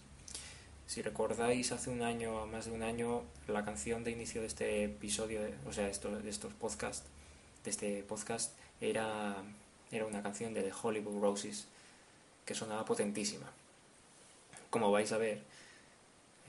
si 0.90 1.02
recordáis 1.02 1.70
hace 1.70 1.88
un 1.88 2.02
año, 2.02 2.49
más 2.49 2.64
de 2.64 2.73
un 2.73 2.82
año, 2.82 3.23
la 3.47 3.64
canción 3.64 4.02
de 4.02 4.11
inicio 4.11 4.40
de 4.40 4.49
este 4.49 4.82
episodio, 4.82 5.40
o 5.64 5.73
sea, 5.73 5.85
de 5.85 6.30
estos 6.30 6.52
podcasts, 6.54 7.06
de 7.62 7.70
este 7.70 8.02
podcast, 8.02 8.56
era, 8.80 9.37
era 9.92 10.04
una 10.04 10.20
canción 10.20 10.52
de 10.52 10.64
The 10.64 10.73
Hollywood 10.82 11.23
Roses 11.23 11.68
que 12.44 12.56
sonaba 12.56 12.85
potentísima. 12.85 13.47
Como 14.68 14.90
vais 14.90 15.12
a 15.12 15.18
ver, 15.18 15.44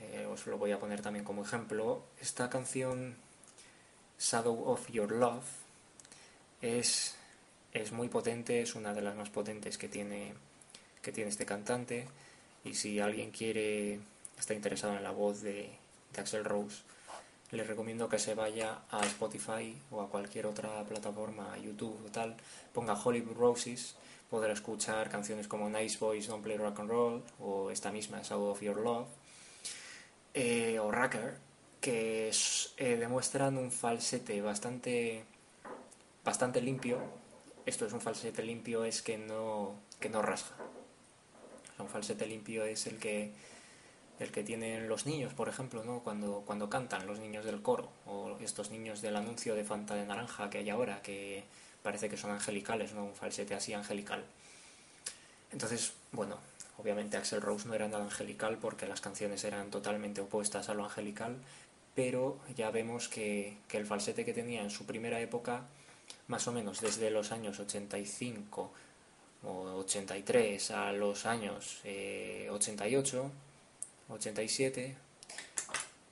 eh, 0.00 0.26
os 0.28 0.44
lo 0.48 0.58
voy 0.58 0.72
a 0.72 0.80
poner 0.80 1.02
también 1.02 1.24
como 1.24 1.42
ejemplo, 1.44 2.02
esta 2.20 2.50
canción 2.50 3.14
Shadow 4.18 4.68
of 4.68 4.90
Your 4.90 5.12
Love 5.12 5.46
es, 6.62 7.14
es 7.72 7.92
muy 7.92 8.08
potente, 8.08 8.60
es 8.60 8.74
una 8.74 8.92
de 8.92 9.02
las 9.02 9.14
más 9.14 9.30
potentes 9.30 9.78
que 9.78 9.86
tiene, 9.86 10.34
que 11.00 11.12
tiene 11.12 11.30
este 11.30 11.46
cantante 11.46 12.08
y 12.64 12.74
si 12.74 12.98
alguien 12.98 13.30
quiere 13.30 14.00
está 14.38 14.54
interesado 14.54 14.96
en 14.96 15.02
la 15.02 15.10
voz 15.10 15.42
de, 15.42 15.70
Axel 16.16 16.44
Rose, 16.44 16.82
les 17.50 17.66
recomiendo 17.66 18.08
que 18.08 18.18
se 18.18 18.34
vaya 18.34 18.80
a 18.90 19.04
Spotify 19.06 19.76
o 19.90 20.00
a 20.00 20.08
cualquier 20.08 20.46
otra 20.46 20.84
plataforma, 20.84 21.56
YouTube 21.58 21.98
o 22.06 22.10
tal, 22.10 22.36
ponga 22.72 22.94
Hollywood 22.94 23.36
Roses, 23.36 23.96
podrá 24.30 24.52
escuchar 24.52 25.10
canciones 25.10 25.48
como 25.48 25.68
Nice 25.68 25.98
Boys 25.98 26.26
Don't 26.26 26.42
Play 26.42 26.56
Rock 26.56 26.80
and 26.80 26.90
Roll 26.90 27.22
o 27.40 27.70
esta 27.70 27.92
misma 27.92 28.24
Sound 28.24 28.50
of 28.50 28.62
Your 28.62 28.78
Love 28.78 29.08
eh, 30.34 30.78
o 30.80 30.90
Racker, 30.90 31.36
que 31.80 32.30
eh, 32.76 32.96
demuestran 32.96 33.58
un 33.58 33.70
falsete 33.70 34.40
bastante, 34.40 35.24
bastante 36.24 36.62
limpio. 36.62 36.98
Esto 37.66 37.86
es 37.86 37.92
un 37.92 38.00
falsete 38.00 38.42
limpio, 38.42 38.84
es 38.84 39.02
que 39.02 39.18
no, 39.18 39.74
que 40.00 40.08
no 40.08 40.22
rasga. 40.22 40.56
un 41.78 41.88
falsete 41.88 42.26
limpio 42.26 42.64
es 42.64 42.86
el 42.86 42.98
que 42.98 43.32
el 44.22 44.30
que 44.30 44.42
tienen 44.42 44.88
los 44.88 45.06
niños, 45.06 45.34
por 45.34 45.48
ejemplo, 45.48 45.84
¿no? 45.84 46.00
cuando, 46.00 46.42
cuando 46.46 46.70
cantan 46.70 47.06
los 47.06 47.18
niños 47.18 47.44
del 47.44 47.62
coro, 47.62 47.90
o 48.06 48.38
estos 48.40 48.70
niños 48.70 49.02
del 49.02 49.16
anuncio 49.16 49.54
de 49.54 49.64
Fanta 49.64 49.94
de 49.94 50.06
Naranja 50.06 50.48
que 50.50 50.58
hay 50.58 50.70
ahora, 50.70 51.02
que 51.02 51.44
parece 51.82 52.08
que 52.08 52.16
son 52.16 52.30
angelicales, 52.30 52.92
¿no? 52.94 53.04
un 53.04 53.14
falsete 53.14 53.54
así 53.54 53.74
angelical. 53.74 54.24
Entonces, 55.52 55.92
bueno, 56.12 56.38
obviamente 56.78 57.16
Axel 57.16 57.42
Rose 57.42 57.68
no 57.68 57.74
era 57.74 57.88
nada 57.88 58.04
angelical 58.04 58.58
porque 58.58 58.86
las 58.86 59.00
canciones 59.00 59.44
eran 59.44 59.70
totalmente 59.70 60.20
opuestas 60.20 60.68
a 60.68 60.74
lo 60.74 60.84
angelical, 60.84 61.36
pero 61.94 62.38
ya 62.56 62.70
vemos 62.70 63.08
que, 63.08 63.58
el 63.70 63.86
falsete 63.86 64.24
que 64.24 64.32
tenía 64.32 64.62
en 64.62 64.70
su 64.70 64.86
primera 64.86 65.20
época, 65.20 65.62
más 66.28 66.46
o 66.48 66.52
menos 66.52 66.80
desde 66.80 67.10
los 67.10 67.32
años 67.32 67.60
85 67.60 68.70
o 69.44 69.50
83 69.80 70.70
a 70.70 70.92
los 70.92 71.26
años 71.26 71.80
88, 71.84 71.84
eh, 71.84 73.30
87, 74.12 74.94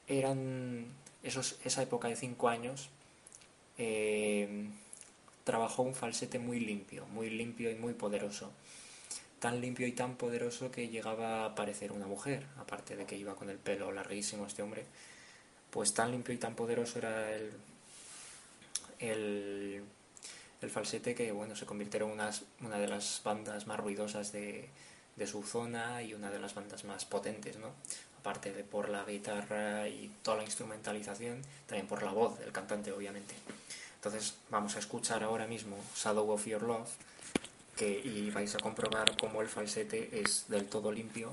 eran 0.08 0.86
esos, 1.22 1.58
esa 1.64 1.82
época 1.82 2.08
de 2.08 2.16
5 2.16 2.48
años, 2.48 2.90
eh, 3.78 4.68
trabajó 5.44 5.82
un 5.82 5.94
falsete 5.94 6.38
muy 6.38 6.60
limpio, 6.60 7.06
muy 7.06 7.30
limpio 7.30 7.70
y 7.70 7.74
muy 7.74 7.94
poderoso. 7.94 8.52
Tan 9.38 9.60
limpio 9.60 9.86
y 9.86 9.92
tan 9.92 10.16
poderoso 10.16 10.70
que 10.70 10.88
llegaba 10.88 11.46
a 11.46 11.54
parecer 11.54 11.92
una 11.92 12.06
mujer, 12.06 12.46
aparte 12.58 12.94
de 12.96 13.06
que 13.06 13.16
iba 13.16 13.34
con 13.34 13.48
el 13.48 13.56
pelo 13.56 13.90
larguísimo 13.90 14.46
este 14.46 14.62
hombre. 14.62 14.84
Pues 15.70 15.94
tan 15.94 16.10
limpio 16.10 16.34
y 16.34 16.38
tan 16.38 16.54
poderoso 16.54 16.98
era 16.98 17.32
el, 17.34 17.52
el, 18.98 20.70
falsete 20.70 21.14
que 21.14 21.32
bueno, 21.32 21.56
se 21.56 21.64
convirtieron 21.64 22.10
en 22.10 22.66
una 22.66 22.78
de 22.78 22.88
las 22.88 23.22
bandas 23.24 23.66
más 23.66 23.80
ruidosas 23.80 24.32
de, 24.32 24.68
de 25.20 25.26
su 25.26 25.42
zona 25.42 26.02
y 26.02 26.14
una 26.14 26.30
de 26.30 26.40
las 26.40 26.54
bandas 26.54 26.84
más 26.84 27.04
potentes, 27.04 27.58
¿no? 27.58 27.72
Aparte 28.18 28.54
de 28.54 28.64
por 28.64 28.88
la 28.88 29.04
guitarra 29.04 29.86
y 29.86 30.10
toda 30.22 30.38
la 30.38 30.44
instrumentalización, 30.44 31.42
también 31.66 31.86
por 31.86 32.02
la 32.02 32.10
voz 32.10 32.38
del 32.38 32.52
cantante, 32.52 32.90
obviamente. 32.90 33.34
Entonces 33.96 34.34
vamos 34.48 34.76
a 34.76 34.78
escuchar 34.78 35.22
ahora 35.22 35.46
mismo 35.46 35.76
Shadow 35.94 36.30
of 36.30 36.46
Your 36.46 36.62
Love 36.62 36.88
que, 37.76 38.00
y 38.02 38.30
vais 38.30 38.54
a 38.54 38.60
comprobar 38.60 39.14
cómo 39.18 39.42
el 39.42 39.48
falsete 39.48 40.22
es 40.22 40.46
del 40.48 40.66
todo 40.66 40.90
limpio. 40.90 41.32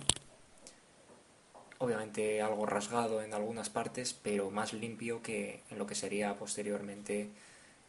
Obviamente 1.77 2.41
algo 2.41 2.65
rasgado 2.65 3.21
en 3.21 3.33
algunas 3.33 3.69
partes, 3.69 4.13
pero 4.13 4.51
más 4.51 4.73
limpio 4.73 5.23
que 5.23 5.61
en 5.69 5.77
lo 5.77 5.87
que 5.87 5.95
sería 5.95 6.35
posteriormente 6.37 7.29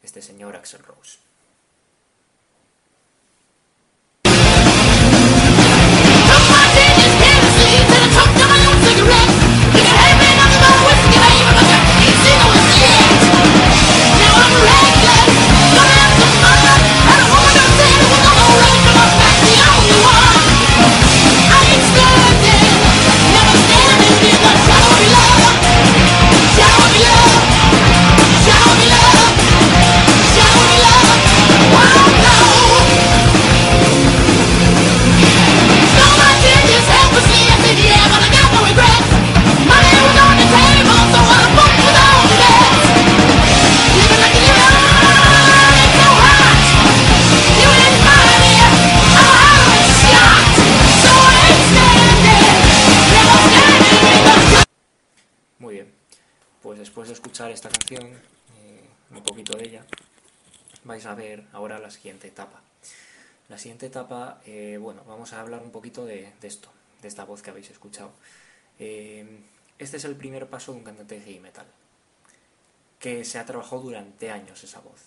este 0.05 0.23
señor 0.23 0.55
Axel 0.55 0.85
Rose. 0.85 1.28
La 63.59 63.62
siguiente 63.62 63.87
etapa, 63.87 64.40
eh, 64.47 64.79
bueno, 64.81 65.03
vamos 65.05 65.33
a 65.33 65.40
hablar 65.40 65.64
un 65.64 65.73
poquito 65.73 66.07
de, 66.07 66.33
esto, 66.42 66.68
de 67.03 67.09
esta 67.09 67.25
voz 67.25 67.42
que 67.42 67.51
habéis 67.51 67.68
escuchado. 67.68 68.12
Eh, 68.79 69.27
este 69.81 69.97
es 69.97 70.05
el 70.05 70.14
primer 70.14 70.47
paso 70.47 70.71
de 70.71 70.79
un 70.79 70.85
cantante 70.85 71.16
de 71.16 71.23
heavy 71.23 71.40
metal, 71.40 71.66
que 73.01 73.25
se 73.25 73.37
ha 73.37 73.44
trabajado 73.44 73.83
durante 73.83 74.31
años 74.31 74.62
esa 74.62 74.79
voz. 74.79 75.07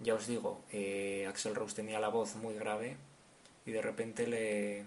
Ya 0.00 0.14
os 0.14 0.26
digo, 0.26 0.64
Axel 1.28 1.54
Rose 1.54 1.76
tenía 1.76 2.00
la 2.00 2.08
voz 2.08 2.34
muy 2.34 2.54
grave 2.54 2.96
y 3.64 3.70
de 3.70 3.82
repente 3.82 4.26
le, 4.26 4.82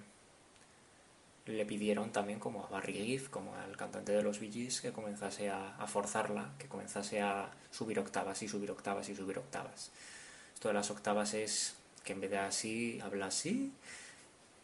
le 1.46 1.66
pidieron 1.66 2.12
también 2.12 2.40
como 2.40 2.66
a 2.66 2.68
Barry 2.68 2.96
Gibb, 2.96 3.30
como 3.30 3.56
al 3.56 3.78
cantante 3.78 4.12
de 4.12 4.24
los 4.24 4.42
Bee 4.42 4.52
Gees, 4.52 4.82
que 4.82 4.92
comenzase 4.92 5.50
a, 5.50 5.88
forzarla, 5.88 6.52
que 6.60 6.68
comenzase 6.68 7.22
a 7.22 7.50
subir 7.72 7.98
octavas 7.98 8.44
y 8.44 8.50
subir 8.50 8.72
octavas 8.72 9.08
y 9.08 9.16
subir 9.16 9.40
octavas. 9.40 9.90
Esto 10.54 10.68
de 10.68 10.74
las 10.74 10.92
octavas 10.92 11.34
es 11.34 11.78
que 12.04 12.14
en 12.14 12.22
vez 12.22 12.32
de 12.32 12.38
así, 12.38 13.00
habla 13.02 13.28
así, 13.28 13.72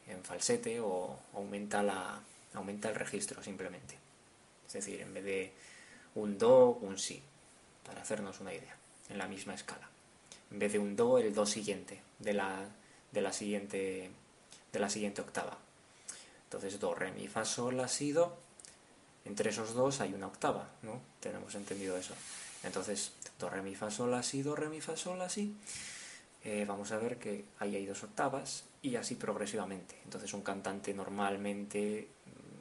en 0.08 0.24
falsete, 0.24 0.80
o 0.80 1.20
aumenta, 1.34 1.84
la, 1.84 2.20
aumenta 2.54 2.90
el 2.90 2.96
registro 2.96 3.44
simplemente. 3.44 3.96
Es 4.68 4.74
decir, 4.74 5.02
en 5.02 5.14
vez 5.14 5.24
de 5.24 5.52
un 6.16 6.38
do, 6.38 6.72
un 6.82 6.98
si, 6.98 7.22
para 7.86 8.02
hacernos 8.02 8.40
una 8.40 8.54
idea, 8.54 8.76
en 9.10 9.18
la 9.18 9.28
misma 9.28 9.54
escala. 9.54 9.90
En 10.52 10.60
vez 10.60 10.74
de 10.74 10.80
un 10.80 10.96
do, 10.96 11.18
el 11.18 11.34
do 11.34 11.46
siguiente, 11.46 12.02
de 12.20 12.34
la, 12.34 12.68
de 13.12 13.22
la, 13.22 13.34
siguiente, 13.34 14.10
de 14.72 14.80
la 14.80 14.90
siguiente 14.90 15.22
octava 15.22 15.58
entonces, 16.50 16.80
do, 16.80 16.96
re, 16.96 17.12
mi, 17.12 17.28
fa, 17.28 17.46
sol, 17.46 17.78
la, 17.78 17.88
si, 17.88 18.12
do. 18.12 18.36
Entre 19.24 19.52
esos 19.52 19.76
dos 19.76 20.02
hay 20.02 20.16
una 20.16 20.26
octava, 20.26 20.68
¿no? 20.82 21.00
Tenemos 21.20 21.54
entendido 21.54 21.96
eso. 21.96 22.16
Entonces, 22.64 23.12
do, 23.38 23.52
re, 23.52 23.62
mi, 23.62 23.76
fa, 23.76 23.92
sol, 23.92 24.10
la, 24.10 24.24
si, 24.24 24.42
do, 24.42 24.56
re, 24.56 24.68
mi, 24.68 24.82
fa, 24.82 24.98
sol, 24.98 25.20
la, 25.20 25.30
si. 25.30 25.54
Eh, 26.44 26.66
vamos 26.68 26.92
a 26.92 26.98
ver 26.98 27.18
que 27.18 27.46
ahí 27.60 27.76
hay 27.76 27.86
dos 27.86 28.04
octavas 28.04 28.64
y 28.82 28.96
así 28.96 29.16
progresivamente. 29.16 29.96
Entonces, 30.06 30.34
un 30.34 30.42
cantante 30.42 30.94
normalmente 30.94 32.08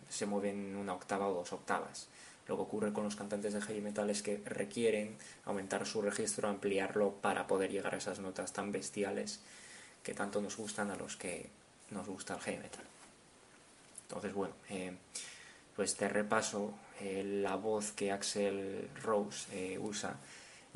se 0.09 0.27
mueven 0.27 0.77
una 0.77 0.95
octava 0.95 1.29
o 1.29 1.35
dos 1.35 1.53
octavas. 1.53 2.09
Lo 2.49 2.57
que 2.57 2.63
ocurre 2.63 2.93
con 2.93 3.05
los 3.05 3.15
cantantes 3.15 3.53
de 3.53 3.61
heavy 3.61 3.81
metal 3.81 4.09
es 4.11 4.23
que 4.23 4.41
requieren 4.47 5.17
aumentar 5.45 5.87
su 5.87 6.01
registro, 6.01 6.49
ampliarlo 6.49 7.13
para 7.13 7.47
poder 7.47 7.71
llegar 7.71 7.95
a 7.95 7.99
esas 7.99 8.21
notas 8.21 8.53
tan 8.53 8.73
bestiales 8.73 9.41
que 10.03 10.15
tanto 10.15 10.41
nos 10.41 10.57
gustan 10.57 10.91
a 10.91 10.97
los 10.97 11.17
que 11.17 11.51
nos 11.91 12.07
gusta 12.07 12.35
el 12.35 12.41
heavy 12.41 12.59
metal. 12.59 12.85
Entonces, 14.03 14.33
bueno, 14.33 14.55
eh, 14.71 14.97
pues 15.77 15.95
te 15.95 16.09
repaso 16.09 16.73
eh, 17.01 17.23
la 17.23 17.57
voz 17.57 17.93
que 17.93 18.11
Axel 18.11 18.89
Rose 19.03 19.79
usa 19.79 20.17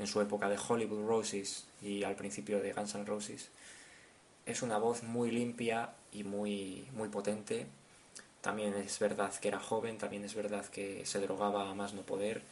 en 0.02 0.08
su 0.08 0.20
época 0.20 0.48
de 0.48 0.58
Hollywood 0.58 1.06
Roses 1.06 1.64
y 1.80 2.02
al 2.02 2.16
principio 2.16 2.60
de 2.60 2.72
Guns 2.72 2.96
N' 2.96 3.04
Roses. 3.04 3.50
Es 4.44 4.62
una 4.62 4.76
voz 4.76 5.04
muy 5.04 5.30
limpia 5.30 5.90
y 6.12 6.24
muy, 6.24 6.88
muy 6.92 7.08
potente. 7.08 7.66
También 8.40 8.74
es 8.74 8.98
verdad 8.98 9.32
que 9.38 9.46
era 9.46 9.60
joven, 9.60 9.98
también 9.98 10.24
es 10.24 10.34
verdad 10.34 10.66
que 10.66 11.06
se 11.06 11.20
drogaba 11.20 11.70
a 11.70 11.74
más 11.74 11.94
no 11.94 12.02
poder 12.02 12.42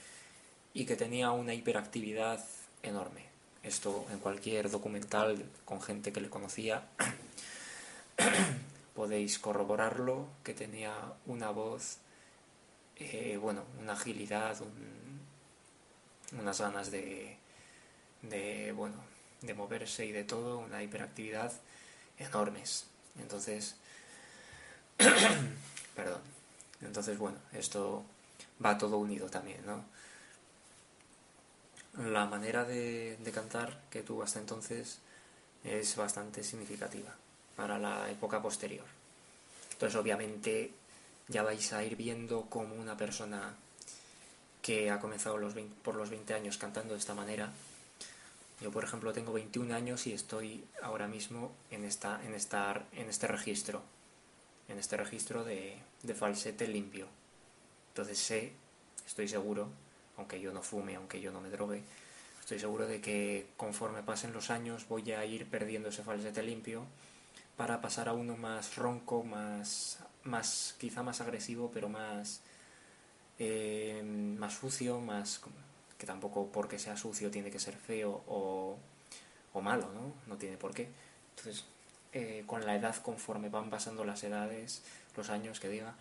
y 0.73 0.87
que 0.87 0.95
tenía 0.95 1.33
una 1.33 1.53
hiperactividad 1.53 2.45
enorme. 2.85 3.25
Esto 3.65 4.07
en 4.13 4.21
cualquier 4.21 4.71
documental 4.71 5.45
con 5.65 5.83
gente 5.83 6.13
que 6.13 6.21
le 6.21 6.31
conocía 6.31 6.85
podéis 8.95 9.41
corroborarlo, 9.41 10.29
que 10.45 10.55
tenía 10.55 10.95
una 11.27 11.51
voz, 11.51 11.99
eh, 12.97 13.37
bueno, 13.43 13.65
una 13.81 13.95
agilidad, 13.95 14.57
unas 16.39 16.61
ganas 16.61 16.93
de, 16.93 17.40
de, 18.23 18.73
bueno, 18.73 18.97
de 19.43 19.55
moverse 19.55 20.07
y 20.07 20.13
de 20.13 20.25
todo, 20.25 20.59
una 20.59 20.83
hiperactividad 20.83 21.53
enormes. 22.19 22.87
Entonces, 23.19 23.77
perdón. 25.97 26.21
Entonces, 26.83 27.19
bueno, 27.19 27.39
esto 27.53 28.05
va 28.65 28.79
todo 28.79 28.99
unido 28.99 29.29
también, 29.29 29.65
¿no? 29.67 29.85
La 32.11 32.25
manera 32.27 32.65
de, 32.65 33.19
cantar 33.35 33.81
que 33.91 34.03
tuvo 34.03 34.23
hasta 34.23 34.39
entonces 34.39 34.99
es 35.65 35.97
bastante 35.97 36.43
significativa 36.43 37.15
para 37.57 37.79
la 37.79 38.11
época 38.11 38.41
posterior. 38.41 38.87
Entonces, 39.73 39.99
obviamente, 39.99 40.73
ya 41.29 41.43
vais 41.43 41.73
a 41.73 41.85
ir 41.85 41.97
viendo 41.97 42.43
como 42.43 42.75
una 42.75 42.97
persona 42.97 43.55
que 44.63 44.91
ha 44.91 45.01
comenzado 45.01 45.39
por 45.83 45.95
los 45.95 46.11
20 46.11 46.35
años 46.35 46.59
cantando 46.59 46.95
de 46.95 47.01
esta 47.01 47.15
manera. 47.15 47.51
Yo, 48.61 48.71
por 48.71 48.85
ejemplo, 48.85 49.13
tengo 49.13 49.33
21 49.33 49.75
años 49.75 50.07
y 50.07 50.13
estoy 50.13 50.65
ahora 50.83 51.09
mismo 51.09 51.53
en, 51.71 51.85
esta, 51.85 52.23
en, 52.27 52.35
estar, 52.35 52.85
en 52.93 53.09
este 53.09 53.27
registro, 53.27 53.83
en 54.69 54.79
este 54.79 54.99
registro 54.99 55.45
de, 55.45 55.79
falsete 56.15 56.69
limpio. 56.69 57.07
Entonces 57.89 58.19
sé, 58.19 58.53
estoy 59.07 59.29
seguro, 59.29 59.69
aunque 60.19 60.41
yo 60.41 60.53
no 60.53 60.63
fume, 60.63 60.97
aunque 60.97 61.23
yo 61.23 61.33
no 61.33 61.41
me 61.41 61.49
drogue, 61.49 61.83
estoy 62.39 62.59
seguro 62.59 62.87
de 62.87 63.01
que 63.01 63.47
conforme 63.57 64.03
pasen 64.03 64.35
los 64.35 64.51
años 64.51 64.87
voy 64.89 65.11
a 65.13 65.25
ir 65.25 65.49
perdiendo 65.49 65.89
ese 65.89 66.03
falsete 66.03 66.43
limpio 66.43 66.85
para 67.57 67.81
pasar 67.81 68.11
a 68.11 68.13
uno 68.13 68.37
más 68.37 68.77
ronco, 68.77 69.23
más, 69.23 70.01
más 70.25 70.75
quizá 70.79 71.03
más 71.03 71.23
agresivo, 71.23 71.71
pero 71.73 71.89
más, 71.89 72.43
eh, 73.39 74.03
más 74.39 74.53
sucio, 74.53 75.01
más 75.01 75.41
que 76.01 76.07
tampoco 76.07 76.51
porque 76.51 76.79
sea 76.79 76.97
sucio 76.97 77.31
tiene 77.31 77.51
que 77.51 77.59
ser 77.61 77.77
feo 77.77 78.25
o, 78.27 78.79
malo, 79.61 79.91
¿no? 79.93 80.15
No 80.27 80.39
tiene 80.39 80.57
por 80.57 80.73
qué. 80.73 80.89
Entonces, 81.37 81.67
eh, 82.15 82.45
con 82.47 82.65
la 82.65 82.75
edad, 82.75 82.97
conforme 83.03 83.51
van 83.51 83.69
pasando 83.69 84.05
las 84.05 84.25
edades, 84.25 84.83
los 85.15 85.29
años 85.29 85.61
que 85.61 85.69
diga, 85.69 85.95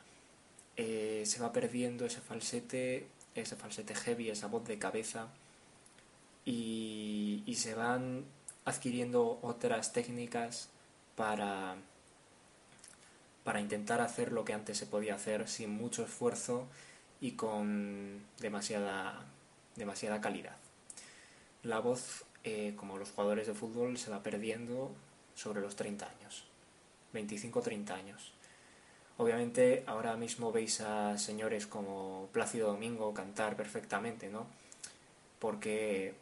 eh, 0.78 1.24
se 1.26 1.42
va 1.42 1.52
perdiendo 1.52 2.06
ese 2.06 2.22
falsete, 2.22 3.08
ese 3.36 3.56
falsete 3.58 3.94
heavy, 3.94 4.30
esa 4.30 4.48
voz 4.48 4.66
de 4.66 4.80
cabeza, 4.80 5.28
y, 6.46 7.44
y 7.46 7.56
se 7.56 7.76
van 7.76 8.24
adquiriendo 8.64 9.40
otras 9.42 9.92
técnicas 9.92 10.70
para, 11.18 11.76
para 13.44 13.60
intentar 13.60 14.00
hacer 14.00 14.32
lo 14.32 14.46
que 14.46 14.54
antes 14.54 14.78
se 14.78 14.86
podía 14.86 15.16
hacer 15.16 15.50
sin 15.50 15.72
mucho 15.72 16.04
esfuerzo 16.06 16.68
y 17.20 17.32
con 17.34 18.22
demasiada, 18.40 19.26
demasiada 19.80 20.22
calidad. 20.22 20.58
La 21.64 21.80
voz, 21.80 22.26
eh, 22.44 22.74
como 22.76 22.98
los 22.98 23.10
jugadores 23.10 23.48
de 23.48 23.56
fútbol, 23.56 23.98
se 23.98 24.12
va 24.12 24.22
perdiendo 24.22 24.92
sobre 25.34 25.62
los 25.62 25.76
30 25.76 26.06
años, 26.06 26.44
25-30 27.14 27.96
años. 27.96 28.34
Obviamente 29.18 29.84
ahora 29.88 30.16
mismo 30.16 30.52
veis 30.52 30.80
a 30.82 31.18
señores 31.18 31.66
como 31.66 32.30
Plácido 32.32 32.68
Domingo 32.68 33.14
cantar 33.14 33.56
perfectamente, 33.56 34.30
¿no? 34.30 34.46
Porque, 35.40 36.14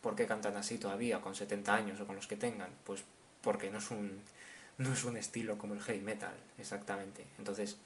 ¿Por 0.00 0.16
qué 0.16 0.26
cantan 0.26 0.56
así 0.56 0.78
todavía, 0.78 1.20
con 1.20 1.34
70 1.34 1.74
años 1.74 2.00
o 2.00 2.06
con 2.06 2.16
los 2.16 2.26
que 2.26 2.36
tengan? 2.36 2.70
Pues 2.84 3.04
porque 3.42 3.70
no 3.70 3.78
es 3.78 3.90
un, 3.90 4.20
no 4.78 4.92
es 4.92 5.04
un 5.04 5.16
estilo 5.16 5.58
como 5.58 5.74
el 5.74 5.80
heavy 5.80 6.00
metal, 6.00 6.34
exactamente. 6.58 7.24
Entonces, 7.38 7.76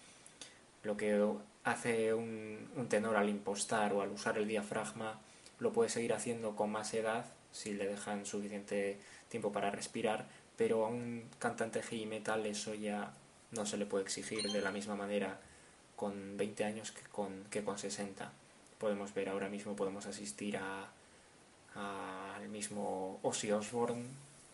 lo 0.82 0.96
que 0.96 1.18
hace 1.64 2.14
un, 2.14 2.86
tenor 2.88 3.16
al 3.16 3.28
impostar 3.28 3.92
o 3.92 4.02
al 4.02 4.10
usar 4.10 4.38
el 4.38 4.46
diafragma, 4.46 5.20
lo 5.58 5.72
puede 5.72 5.88
seguir 5.88 6.12
haciendo 6.12 6.56
con 6.56 6.70
más 6.70 6.94
edad, 6.94 7.26
si 7.52 7.72
le 7.72 7.86
dejan 7.86 8.26
suficiente 8.26 8.98
tiempo 9.28 9.52
para 9.52 9.70
respirar, 9.70 10.26
pero 10.56 10.84
a 10.84 10.88
un 10.88 11.24
cantante 11.38 11.82
heavy 11.82 12.06
metal 12.06 12.44
eso 12.46 12.74
ya 12.74 13.12
no 13.52 13.66
se 13.66 13.76
le 13.76 13.86
puede 13.86 14.04
exigir 14.04 14.50
de 14.50 14.60
la 14.60 14.70
misma 14.70 14.96
manera 14.96 15.40
con 15.96 16.36
20 16.36 16.64
años 16.64 16.92
que 16.92 17.02
con, 17.10 17.44
que 17.50 17.64
con 17.64 17.78
60. 17.78 18.30
Podemos 18.78 19.14
ver 19.14 19.28
ahora 19.28 19.48
mismo, 19.48 19.76
podemos 19.76 20.06
asistir 20.06 20.56
a 20.56 20.88
al 21.74 22.48
mismo 22.48 23.18
Ozzy 23.22 23.50
Osbourne 23.52 24.04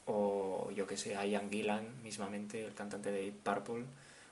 o 0.07 0.71
yo 0.75 0.87
que 0.87 0.97
sé, 0.97 1.17
a 1.17 1.25
Ian 1.27 1.51
Gillan 1.51 2.03
mismamente, 2.03 2.65
el 2.65 2.75
cantante 2.75 3.13
de 3.13 3.33
Purple, 3.33 3.85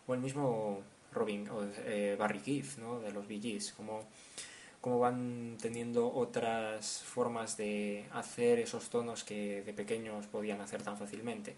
o 0.07 0.15
el 0.15 0.21
mismo 0.21 0.83
Robin, 1.13 1.49
o, 1.49 1.65
eh, 1.87 2.17
Barry 2.19 2.41
Keith, 2.41 2.79
¿no? 2.79 3.01
de 3.01 3.13
los 3.13 3.27
Bee 3.27 3.41
Gees, 3.41 3.73
como, 3.73 4.05
como 4.81 4.99
van 4.99 5.57
teniendo 5.61 6.13
otras 6.13 7.03
formas 7.03 7.57
de 7.57 8.07
hacer 8.13 8.59
esos 8.59 8.91
tonos 8.91 9.25
que 9.25 9.63
de 9.63 9.73
pequeños 9.73 10.27
podían 10.27 10.61
hacer 10.61 10.83
tan 10.83 10.99
fácilmente. 10.99 11.55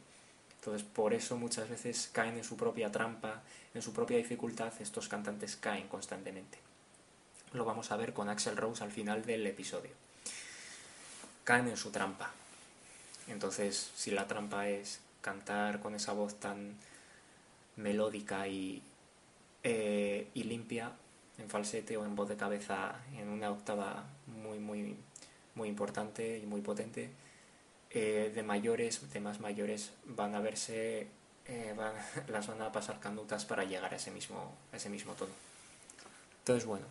Entonces, 0.56 0.82
por 0.82 1.14
eso 1.14 1.36
muchas 1.36 1.68
veces 1.68 2.10
caen 2.12 2.36
en 2.36 2.44
su 2.44 2.56
propia 2.56 2.92
trampa, 2.92 3.42
en 3.74 3.82
su 3.82 3.92
propia 3.92 4.18
dificultad, 4.18 4.72
estos 4.80 5.08
cantantes 5.08 5.56
caen 5.56 5.88
constantemente. 5.88 6.58
Lo 7.52 7.64
vamos 7.64 7.90
a 7.90 7.96
ver 7.96 8.12
con 8.12 8.28
Axel 8.28 8.56
Rose 8.56 8.84
al 8.84 8.92
final 8.92 9.24
del 9.24 9.46
episodio. 9.46 9.92
Caen 11.44 11.66
en 11.68 11.76
su 11.76 11.90
trampa, 11.90 12.32
entonces, 13.30 13.90
si 13.94 14.10
la 14.10 14.26
trampa 14.26 14.68
es 14.68 15.00
cantar 15.20 15.80
con 15.80 15.94
esa 15.94 16.12
voz 16.12 16.38
tan 16.40 16.76
melódica 17.76 18.48
y, 18.48 18.82
eh, 19.62 20.28
y 20.34 20.44
limpia, 20.44 20.92
en 21.38 21.48
falsete 21.48 21.96
o 21.96 22.04
en 22.04 22.14
voz 22.14 22.28
de 22.28 22.36
cabeza, 22.36 23.00
en 23.16 23.28
una 23.28 23.50
octava 23.50 24.04
muy, 24.26 24.58
muy, 24.58 24.96
muy 25.54 25.68
importante 25.68 26.38
y 26.38 26.46
muy 26.46 26.60
potente, 26.60 27.10
eh, 27.90 28.30
de 28.34 28.42
mayores, 28.42 29.12
de 29.12 29.20
más 29.20 29.40
mayores, 29.40 29.92
van 30.04 30.34
a 30.34 30.40
verse, 30.40 31.06
eh, 31.46 31.74
van, 31.76 31.92
las 32.28 32.46
van 32.46 32.62
a 32.62 32.72
pasar 32.72 33.00
canutas 33.00 33.44
para 33.44 33.64
llegar 33.64 33.92
a 33.92 33.96
ese 33.96 34.10
mismo, 34.10 34.54
ese 34.72 34.88
mismo 34.88 35.14
tono. 35.14 35.32
Entonces, 36.40 36.64
bueno, 36.64 36.86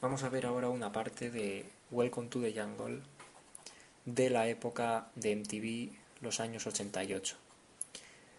vamos 0.00 0.22
a 0.22 0.28
ver 0.28 0.46
ahora 0.46 0.68
una 0.68 0.92
parte 0.92 1.30
de 1.30 1.66
Welcome 1.90 2.28
to 2.28 2.40
the 2.40 2.52
Jungle 2.52 3.02
de 4.04 4.30
la 4.30 4.48
época 4.48 5.08
de 5.14 5.36
MTV, 5.36 5.92
los 6.22 6.40
años 6.40 6.66
88. 6.66 7.36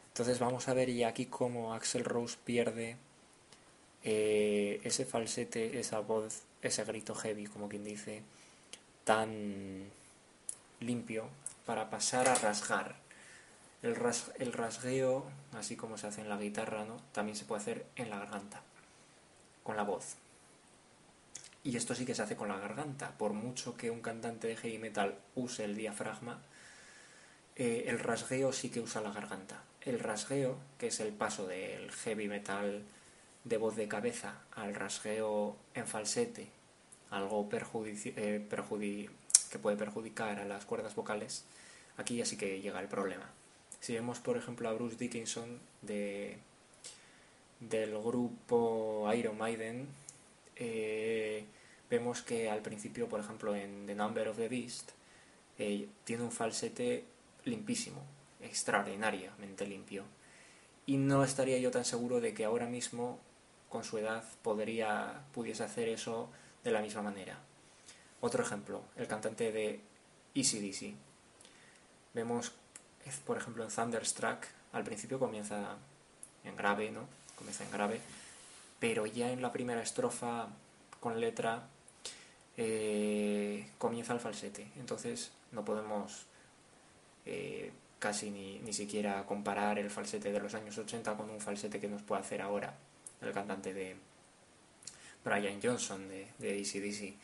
Entonces 0.10 0.40
vamos 0.40 0.68
a 0.68 0.74
ver 0.74 0.92
ya 0.92 1.08
aquí 1.08 1.26
cómo 1.26 1.74
Axel 1.74 2.04
Rose 2.04 2.38
pierde 2.44 2.98
eh, 4.04 4.82
ese 4.84 5.06
falsete, 5.06 5.80
esa 5.80 6.00
voz, 6.00 6.44
ese 6.62 6.84
grito 6.84 7.16
heavy, 7.16 7.48
como 7.48 7.70
quien 7.70 7.84
dice, 7.84 8.22
tan 9.04 9.90
limpio 10.80 11.30
para 11.66 11.90
pasar 11.90 12.28
a 12.28 12.36
rasgar. 12.36 12.96
El, 13.82 13.98
el 14.40 14.54
rasgueo, 14.54 15.26
así 15.54 15.76
como 15.76 15.98
se 15.98 16.08
hace 16.08 16.22
en 16.22 16.30
la 16.30 16.38
guitarra, 16.38 16.86
¿no? 16.86 17.02
también 17.12 17.36
se 17.36 17.46
puede 17.46 17.62
hacer 17.62 17.86
en 17.96 18.10
la 18.10 18.20
garganta, 18.20 18.62
con 19.64 19.76
la 19.76 19.84
voz. 19.84 20.16
Y 21.64 21.78
esto 21.78 21.96
sí 21.96 22.06
que 22.06 22.14
se 22.14 22.22
hace 22.22 22.36
con 22.36 22.50
la 22.50 22.60
garganta. 22.60 23.12
Por 23.18 23.32
mucho 23.34 23.78
que 23.78 23.90
un 23.90 24.02
cantante 24.02 24.48
de 24.48 24.58
heavy 24.58 24.78
metal 24.80 25.18
use 25.36 25.64
el 25.64 25.76
diafragma, 25.76 26.42
eh, 27.56 27.86
el 27.88 28.00
rasgueo 28.00 28.52
sí 28.52 28.70
que 28.70 28.82
usa 28.82 29.02
la 29.02 29.12
garganta. 29.12 29.64
El 29.82 30.00
rasgueo, 30.00 30.58
que 30.78 30.88
es 30.88 31.00
el 31.00 31.14
paso 31.14 31.48
del 31.48 31.90
heavy 31.92 32.28
metal 32.28 32.84
de 33.44 33.58
voz 33.58 33.76
de 33.76 33.88
cabeza 33.88 34.42
al 34.52 34.74
rasgueo 34.76 35.58
en 35.74 35.88
falsete, 35.88 36.48
algo 37.10 37.48
eh, 37.52 38.48
que 39.52 39.60
puede 39.60 39.78
perjudicar 39.78 40.40
a 40.40 40.46
las 40.46 40.66
cuerdas 40.66 40.96
vocales, 40.96 41.46
aquí 41.98 42.18
ya 42.18 42.26
sí 42.26 42.38
que 42.38 42.62
llega 42.62 42.80
el 42.80 42.88
problema. 42.88 43.30
Si 43.80 43.94
vemos, 43.94 44.20
por 44.20 44.38
ejemplo, 44.38 44.70
a 44.70 44.74
Bruce 44.74 44.96
Dickinson 44.96 45.60
de, 45.82 46.38
del 47.60 47.98
grupo 48.00 49.12
Iron 49.14 49.38
Maiden, 49.38 49.88
eh, 50.56 51.46
vemos 51.90 52.22
que 52.22 52.50
al 52.50 52.62
principio, 52.62 53.08
por 53.08 53.20
ejemplo, 53.20 53.56
en 53.56 53.86
The 53.86 53.96
Number 53.96 54.30
of 54.30 54.38
the 54.38 54.48
Beast, 54.48 54.92
eh, 55.60 55.88
tiene 56.04 56.24
un 56.24 56.32
falsete 56.32 57.04
limpísimo, 57.46 58.02
extraordinariamente 58.42 59.68
limpio. 59.68 60.04
Y 60.86 60.98
no 60.98 61.24
estaría 61.24 61.58
yo 61.60 61.72
tan 61.72 61.86
seguro 61.86 62.20
de 62.20 62.34
que 62.34 62.46
ahora 62.46 62.68
mismo, 62.68 63.20
con 63.74 63.84
su 63.84 63.98
edad, 63.98 64.24
podría, 64.44 65.24
pudiese 65.34 65.64
hacer 65.64 65.90
eso 65.90 66.30
de 66.64 66.70
la 66.70 66.80
misma 66.80 67.02
manera. 67.02 67.40
Otro 68.22 68.44
ejemplo, 68.44 68.84
el 68.96 69.08
cantante 69.08 69.52
de 69.52 69.82
Easy 70.36 70.60
DC. 70.60 70.94
Vemos, 72.14 72.52
por 73.26 73.36
ejemplo, 73.36 73.64
en 73.64 73.72
Thunderstruck, 73.72 74.46
al 74.74 74.84
principio 74.84 75.18
comienza 75.18 75.76
en 76.44 76.56
grave, 76.56 76.92
¿no? 76.92 77.08
Comienza 77.36 77.64
en 77.64 77.72
grave, 77.72 78.00
pero 78.80 79.08
ya 79.08 79.32
en 79.32 79.42
la 79.42 79.52
primera 79.52 79.82
estrofa 79.82 80.50
con 81.00 81.20
letra 81.20 81.64
eh, 82.58 83.72
comienza 83.80 84.14
el 84.14 84.20
falsete. 84.20 84.68
Entonces 84.76 85.32
no 85.52 85.66
podemos 85.66 86.28
eh, 87.26 87.72
casi 87.98 88.30
ni, 88.30 88.60
ni, 88.60 88.72
siquiera 88.72 89.26
comparar 89.26 89.80
el 89.80 89.90
falsete 89.90 90.32
de 90.32 90.40
los 90.40 90.54
años 90.54 90.78
80 90.78 91.18
con 91.18 91.32
un 91.32 91.42
falsete 91.42 91.80
que 91.80 91.88
nos 91.88 92.04
puede 92.04 92.22
hacer 92.22 92.40
ahora 92.44 92.76
el 93.26 93.34
cantante 93.34 93.74
de 93.74 93.96
Brian 95.24 95.60
Johnson 95.62 96.08
de, 96.08 96.28
de 96.40 96.54
DC. 96.54 97.16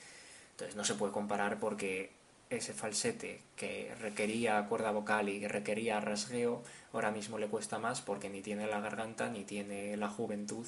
Entonces 0.52 0.76
no 0.76 0.84
se 0.84 0.96
puede 0.96 1.14
comparar 1.14 1.60
porque 1.60 2.12
ese 2.50 2.74
falsete 2.74 3.42
que 3.56 3.94
requería 4.00 4.66
cuerda 4.68 4.92
vocal 4.92 5.30
y 5.30 5.48
requería 5.48 6.00
rasgueo, 6.00 6.64
ahora 6.94 7.12
mismo 7.12 7.38
le 7.38 7.48
cuesta 7.48 7.78
más 7.78 8.02
porque 8.02 8.30
ni 8.30 8.42
tiene 8.42 8.68
la 8.68 8.80
garganta 8.80 9.30
ni 9.30 9.44
tiene 9.44 9.96
la 9.98 10.10
juventud 10.10 10.66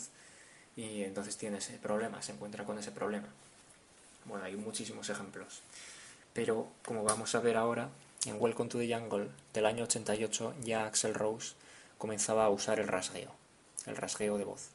y 0.75 1.03
entonces 1.03 1.37
tiene 1.37 1.57
ese 1.57 1.77
problema, 1.77 2.21
se 2.21 2.33
encuentra 2.33 2.65
con 2.65 2.77
ese 2.77 2.91
problema. 2.91 3.27
Bueno, 4.25 4.45
hay 4.45 4.55
muchísimos 4.55 5.09
ejemplos. 5.09 5.61
Pero 6.33 6.67
como 6.85 7.03
vamos 7.03 7.35
a 7.35 7.39
ver 7.39 7.57
ahora, 7.57 7.89
en 8.25 8.39
Welcome 8.39 8.69
to 8.69 8.77
the 8.77 8.93
Jungle 8.93 9.29
del 9.53 9.65
año 9.65 9.83
88 9.83 10.53
ya 10.63 10.85
Axel 10.85 11.13
Rose 11.13 11.55
comenzaba 11.97 12.45
a 12.45 12.49
usar 12.49 12.79
el 12.79 12.87
rasgueo, 12.87 13.31
el 13.87 13.97
rasgueo 13.97 14.37
de 14.37 14.45
voz. 14.45 14.69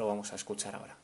Lo 0.00 0.06
vamos 0.06 0.32
a 0.32 0.36
escuchar 0.36 0.74
ahora. 0.74 0.99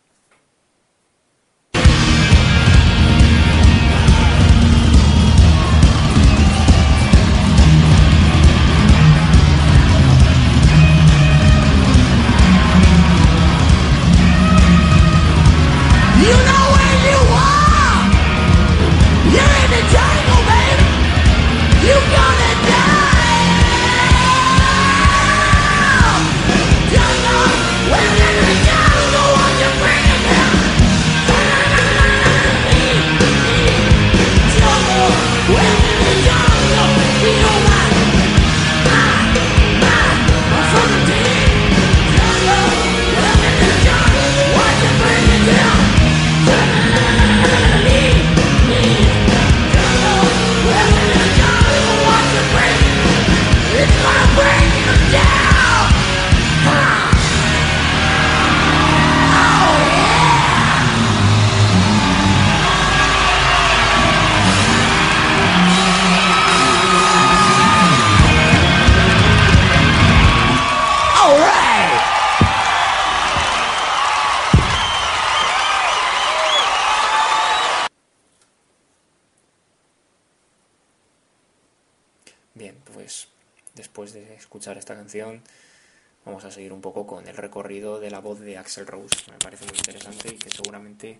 Seguir 86.57 86.73
un 86.73 86.81
poco 86.81 87.07
con 87.07 87.29
el 87.29 87.37
recorrido 87.37 88.01
de 88.01 88.11
la 88.11 88.21
voz 88.21 88.41
de 88.41 88.57
Axel 88.57 88.87
Rose. 88.87 89.31
Me 89.31 89.37
parece 89.37 89.67
muy 89.67 89.77
interesante 89.77 90.35
y 90.35 90.39
que 90.39 90.49
seguramente 90.49 91.19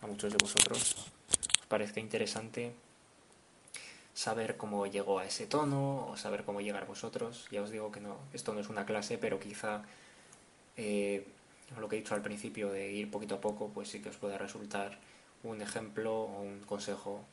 a 0.00 0.08
muchos 0.08 0.32
de 0.32 0.38
vosotros 0.38 0.96
os 1.60 1.66
parezca 1.68 2.00
interesante 2.00 2.72
saber 4.12 4.56
cómo 4.56 4.88
llegó 4.88 5.20
a 5.20 5.24
ese 5.24 5.46
tono 5.46 6.08
o 6.08 6.16
saber 6.16 6.42
cómo 6.42 6.60
llegar 6.60 6.84
vosotros. 6.84 7.46
Ya 7.52 7.62
os 7.62 7.70
digo 7.70 7.92
que 7.92 8.00
no, 8.00 8.16
esto 8.32 8.52
no 8.54 8.58
es 8.58 8.68
una 8.68 8.84
clase, 8.84 9.18
pero 9.18 9.38
quizá 9.38 9.82
eh, 10.76 11.24
lo 11.78 11.88
que 11.88 11.94
he 11.94 12.00
dicho 12.00 12.16
al 12.16 12.22
principio 12.22 12.72
de 12.72 12.90
ir 12.90 13.08
poquito 13.08 13.36
a 13.36 13.40
poco, 13.40 13.68
pues 13.68 13.88
sí 13.88 14.02
que 14.02 14.08
os 14.08 14.16
pueda 14.16 14.36
resultar 14.36 14.98
un 15.44 15.62
ejemplo 15.62 16.22
o 16.22 16.42
un 16.42 16.58
consejo 16.66 17.24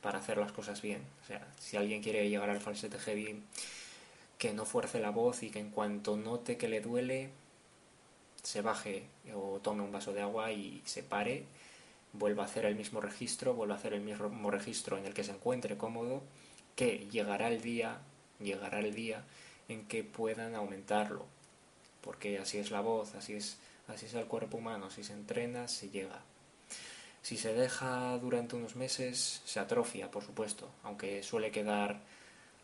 para 0.00 0.20
hacer 0.20 0.38
las 0.38 0.52
cosas 0.52 0.80
bien. 0.80 1.02
O 1.24 1.26
sea, 1.26 1.44
si 1.58 1.76
alguien 1.76 2.04
quiere 2.04 2.30
llegar 2.30 2.50
al 2.50 2.60
falsete 2.60 3.00
heavy 3.00 3.42
que 4.44 4.52
no 4.52 4.66
fuerce 4.66 5.00
la 5.00 5.08
voz 5.08 5.42
y 5.42 5.48
que 5.48 5.58
en 5.58 5.70
cuanto 5.70 6.18
note 6.18 6.58
que 6.58 6.68
le 6.68 6.82
duele, 6.82 7.30
se 8.42 8.60
baje 8.60 9.06
o 9.34 9.58
tome 9.62 9.82
un 9.82 9.90
vaso 9.90 10.12
de 10.12 10.20
agua 10.20 10.52
y 10.52 10.82
se 10.84 11.02
pare, 11.02 11.46
vuelva 12.12 12.42
a 12.42 12.46
hacer 12.46 12.66
el 12.66 12.74
mismo 12.74 13.00
registro, 13.00 13.54
vuelva 13.54 13.76
a 13.76 13.78
hacer 13.78 13.94
el 13.94 14.02
mismo 14.02 14.50
registro 14.50 14.98
en 14.98 15.06
el 15.06 15.14
que 15.14 15.24
se 15.24 15.32
encuentre 15.32 15.78
cómodo, 15.78 16.22
que 16.76 17.08
llegará 17.10 17.48
el 17.48 17.62
día, 17.62 18.00
llegará 18.38 18.80
el 18.80 18.94
día 18.94 19.24
en 19.68 19.86
que 19.86 20.04
puedan 20.04 20.54
aumentarlo, 20.54 21.24
porque 22.02 22.38
así 22.38 22.58
es 22.58 22.70
la 22.70 22.82
voz, 22.82 23.14
así 23.14 23.32
es, 23.32 23.56
así 23.88 24.04
es 24.04 24.12
el 24.12 24.26
cuerpo 24.26 24.58
humano, 24.58 24.90
si 24.90 25.04
se 25.04 25.14
entrena, 25.14 25.68
se 25.68 25.88
llega. 25.88 26.20
Si 27.22 27.38
se 27.38 27.54
deja 27.54 28.18
durante 28.18 28.56
unos 28.56 28.76
meses, 28.76 29.40
se 29.46 29.58
atrofia, 29.58 30.10
por 30.10 30.22
supuesto, 30.22 30.68
aunque 30.82 31.22
suele 31.22 31.50
quedar 31.50 32.02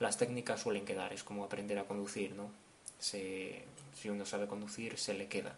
las 0.00 0.16
técnicas 0.16 0.60
suelen 0.60 0.84
quedar, 0.84 1.12
es 1.12 1.22
como 1.22 1.44
aprender 1.44 1.78
a 1.78 1.84
conducir, 1.84 2.34
¿no? 2.34 2.50
si 2.98 4.08
uno 4.08 4.26
sabe 4.26 4.46
conducir, 4.46 4.98
se 4.98 5.14
le 5.14 5.26
queda. 5.28 5.54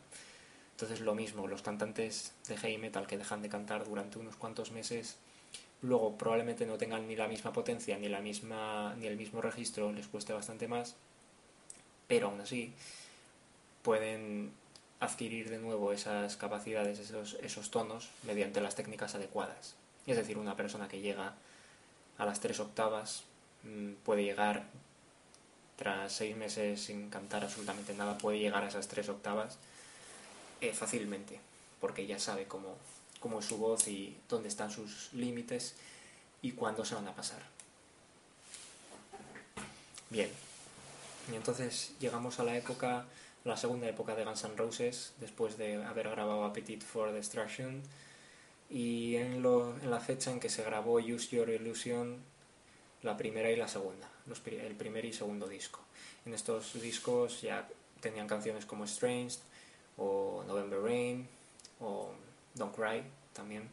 Entonces 0.73 1.01
lo 1.01 1.15
mismo, 1.15 1.47
los 1.47 1.63
cantantes 1.63 2.33
de 2.49 2.57
heavy 2.57 2.79
metal 2.79 3.07
que 3.07 3.19
dejan 3.19 3.43
de 3.43 3.49
cantar 3.49 3.85
durante 3.85 4.19
unos 4.19 4.37
cuantos 4.37 4.73
meses, 4.73 5.17
luego 5.81 6.17
probablemente 6.17 6.67
no 6.67 6.77
tengan 6.77 7.07
ni 7.07 7.17
la 7.17 7.29
misma 7.29 7.53
potencia 7.53 7.99
ni 7.99 8.09
la 8.09 8.21
misma 8.21 8.95
ni 8.99 9.07
el 9.07 9.17
mismo 9.17 9.41
registro, 9.41 9.93
les 9.93 10.09
cueste 10.09 10.33
bastante 10.33 10.69
más, 10.69 10.97
pero 12.09 12.29
aún 12.29 12.41
así 12.41 12.73
pueden 13.83 14.53
adquirir 15.01 15.51
de 15.51 15.59
nuevo 15.59 15.93
esas 15.93 16.37
capacidades, 16.37 16.99
esos, 16.99 17.35
esos 17.43 17.71
tonos 17.71 18.11
mediante 18.25 18.61
las 18.61 18.75
técnicas 18.75 19.15
adecuadas. 19.15 19.75
Es 20.07 20.17
decir, 20.17 20.39
una 20.39 20.57
persona 20.57 20.89
que 20.89 21.01
llega 21.01 21.35
a 22.19 22.25
las 22.25 22.41
tres 22.41 22.61
octavas 22.61 23.25
puede 24.05 24.25
llegar, 24.25 24.65
tras 25.77 26.13
seis 26.13 26.37
meses 26.37 26.81
sin 26.81 27.11
cantar 27.11 27.45
absolutamente 27.45 27.95
nada, 27.95 28.19
puede 28.19 28.39
llegar 28.39 28.65
a 28.65 28.69
esas 28.69 28.89
tres 28.89 29.09
octavas 29.09 29.59
eh, 30.61 30.73
fácilmente, 30.73 31.41
porque 31.81 32.07
ya 32.07 32.19
sabe 32.19 32.47
cómo, 32.47 32.77
cómo 33.21 33.41
es 33.41 33.47
su 33.47 33.59
voz 33.59 33.89
y 33.89 34.17
dónde 34.29 34.49
están 34.49 34.71
sus 34.71 35.13
límites 35.13 35.75
y 36.41 36.53
cuándo 36.53 36.85
se 36.85 36.95
van 36.95 37.09
a 37.09 37.15
pasar. 37.15 37.43
Bien, 40.11 40.31
y 41.31 41.37
entonces 41.37 41.95
llegamos 42.01 42.39
a 42.39 42.45
la 42.45 42.57
época, 42.57 43.07
la 43.45 43.57
segunda 43.57 43.89
época 43.89 44.15
de 44.15 44.25
Guns 44.25 44.45
N' 44.45 44.57
Roses, 44.57 45.15
después 45.21 45.57
de 45.57 45.83
haber 45.85 46.11
grabado 46.11 46.45
Appetite 46.45 46.85
for 46.85 47.13
Destruction, 47.13 47.83
y 48.69 49.17
en 49.17 49.43
la 49.43 50.01
fecha 50.01 50.31
en 50.31 50.41
que 50.41 50.49
se 50.49 50.63
grabó 50.63 50.95
Use 50.95 51.37
Your 51.37 51.51
Illusion 51.51 52.32
la 53.03 53.17
primera 53.17 53.51
y 53.51 53.57
la 53.57 53.69
segunda, 53.69 54.09
el 54.47 54.75
primer 54.77 55.05
y 55.05 55.13
segundo 55.13 55.49
disco. 55.49 55.81
En 56.25 56.35
estos 56.35 56.81
discos 56.81 57.43
ya 57.43 57.69
tenían 58.01 58.29
canciones 58.29 58.65
como 58.65 58.85
Strange 58.85 59.39
o 59.97 60.45
November 60.47 60.81
Rain 60.81 61.29
o 61.81 62.11
Don't 62.55 62.75
Cry 62.75 63.03
también. 63.33 63.69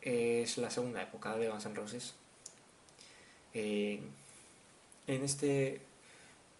Es 0.00 0.58
la 0.58 0.70
segunda 0.70 1.02
época 1.02 1.36
de 1.36 1.48
Guns 1.48 1.66
N' 1.66 1.74
Roses. 1.74 2.14
Eh, 3.54 4.00
en, 5.06 5.22
este, 5.22 5.80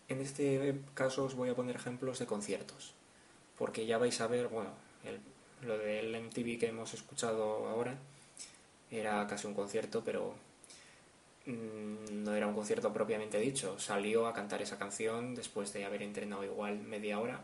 en 0.09 0.20
este 0.20 0.81
caso 0.94 1.25
os 1.25 1.35
voy 1.35 1.48
a 1.48 1.55
poner 1.55 1.77
ejemplos 1.77 2.18
de 2.18 2.27
conciertos, 2.27 2.92
porque 3.57 3.87
ya 3.87 3.98
vais 3.98 4.20
a 4.20 4.27
ver, 4.27 4.48
bueno, 4.48 4.70
lo 5.62 5.79
del 5.79 6.20
MTV 6.20 6.59
que 6.59 6.68
hemos 6.68 6.92
escuchado 6.94 7.68
ahora 7.68 7.96
era 8.90 9.27
casi 9.27 9.46
un 9.46 9.55
concierto, 9.55 10.03
pero 10.05 10.35
no 11.46 12.35
era 12.35 12.46
un 12.46 12.55
concierto 12.55 12.92
propiamente 12.92 13.38
dicho. 13.38 13.78
Salió 13.78 14.26
a 14.26 14.33
cantar 14.33 14.62
esa 14.62 14.78
canción 14.78 15.35
después 15.35 15.72
de 15.72 15.85
haber 15.85 16.02
entrenado 16.02 16.44
igual 16.44 16.78
media 16.78 17.18
hora, 17.18 17.40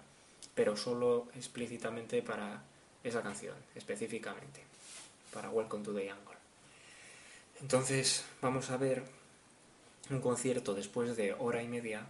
pero 0.55 0.77
solo 0.77 1.29
explícitamente 1.35 2.23
para 2.23 2.63
esa 3.03 3.23
canción, 3.23 3.55
específicamente, 3.75 4.63
para 5.33 5.51
Welcome 5.51 5.85
to 5.85 5.95
the 5.95 6.11
Jungle. 6.11 6.37
Entonces 7.61 8.25
vamos 8.41 8.71
a 8.71 8.77
ver 8.77 9.03
un 10.11 10.21
concierto 10.21 10.75
después 10.75 11.17
de 11.17 11.35
hora 11.35 11.63
y 11.63 11.69
media, 11.69 12.07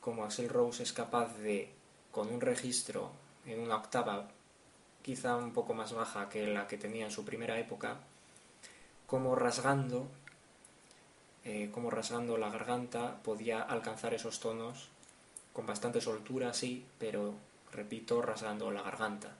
como 0.00 0.24
Axel 0.24 0.48
Rose 0.48 0.82
es 0.82 0.92
capaz 0.92 1.36
de, 1.38 1.70
con 2.10 2.32
un 2.32 2.40
registro 2.40 3.10
en 3.46 3.60
una 3.60 3.76
octava 3.76 4.28
quizá 5.02 5.36
un 5.36 5.52
poco 5.52 5.74
más 5.74 5.92
baja 5.92 6.28
que 6.28 6.46
la 6.46 6.66
que 6.66 6.78
tenía 6.78 7.04
en 7.04 7.10
su 7.10 7.24
primera 7.24 7.58
época, 7.58 7.98
como 9.06 9.34
rasgando, 9.34 10.08
eh, 11.44 11.70
como 11.72 11.90
rasgando 11.90 12.38
la 12.38 12.48
garganta 12.48 13.22
podía 13.22 13.60
alcanzar 13.62 14.14
esos 14.14 14.40
tonos 14.40 14.88
con 15.52 15.66
bastante 15.66 16.00
soltura, 16.00 16.54
sí, 16.54 16.84
pero 16.98 17.34
repito, 17.72 18.22
rasgando 18.22 18.70
la 18.70 18.82
garganta. 18.82 19.36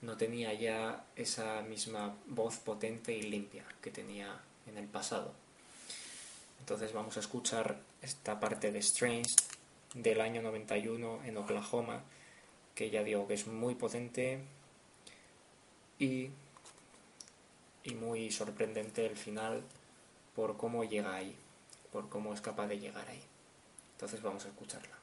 No 0.00 0.16
tenía 0.16 0.52
ya 0.52 1.04
esa 1.14 1.62
misma 1.62 2.14
voz 2.26 2.58
potente 2.58 3.16
y 3.16 3.22
limpia 3.22 3.64
que 3.80 3.90
tenía 3.90 4.40
en 4.66 4.76
el 4.76 4.86
pasado. 4.88 5.32
Entonces 6.58 6.92
vamos 6.92 7.16
a 7.16 7.20
escuchar 7.20 7.78
esta 8.02 8.40
parte 8.40 8.72
de 8.72 8.80
Strange 8.80 9.36
del 9.94 10.20
año 10.20 10.42
91 10.42 11.24
en 11.24 11.36
Oklahoma, 11.36 12.02
que 12.74 12.90
ya 12.90 13.04
digo 13.04 13.28
que 13.28 13.34
es 13.34 13.46
muy 13.46 13.74
potente 13.74 14.40
y, 15.98 16.30
y 17.84 17.94
muy 17.94 18.30
sorprendente 18.32 19.06
el 19.06 19.16
final 19.16 19.62
por 20.34 20.56
cómo 20.56 20.84
llega 20.84 21.14
ahí, 21.14 21.36
por 21.92 22.08
cómo 22.08 22.32
es 22.32 22.40
capaz 22.40 22.66
de 22.66 22.78
llegar 22.78 23.08
ahí. 23.08 23.22
Entonces 23.94 24.22
vamos 24.22 24.44
a 24.44 24.48
escucharla. 24.48 25.01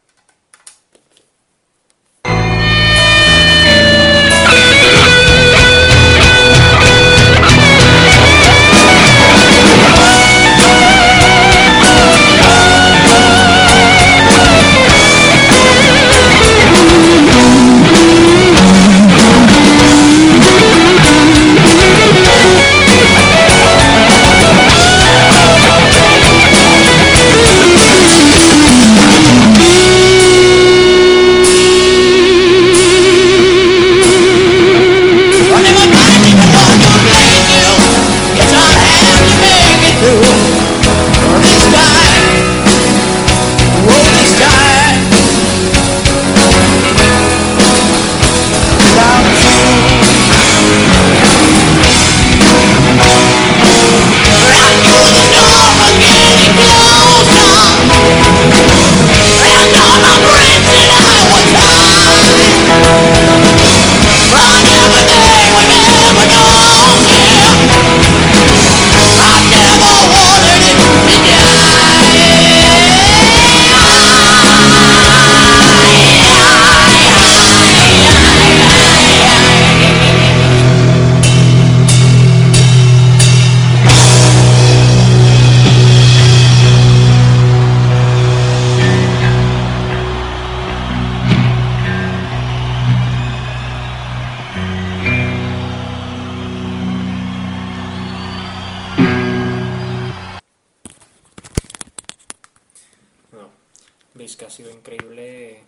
Que 104.37 104.45
ha 104.45 104.49
sido 104.49 104.69
increíble 104.71 105.61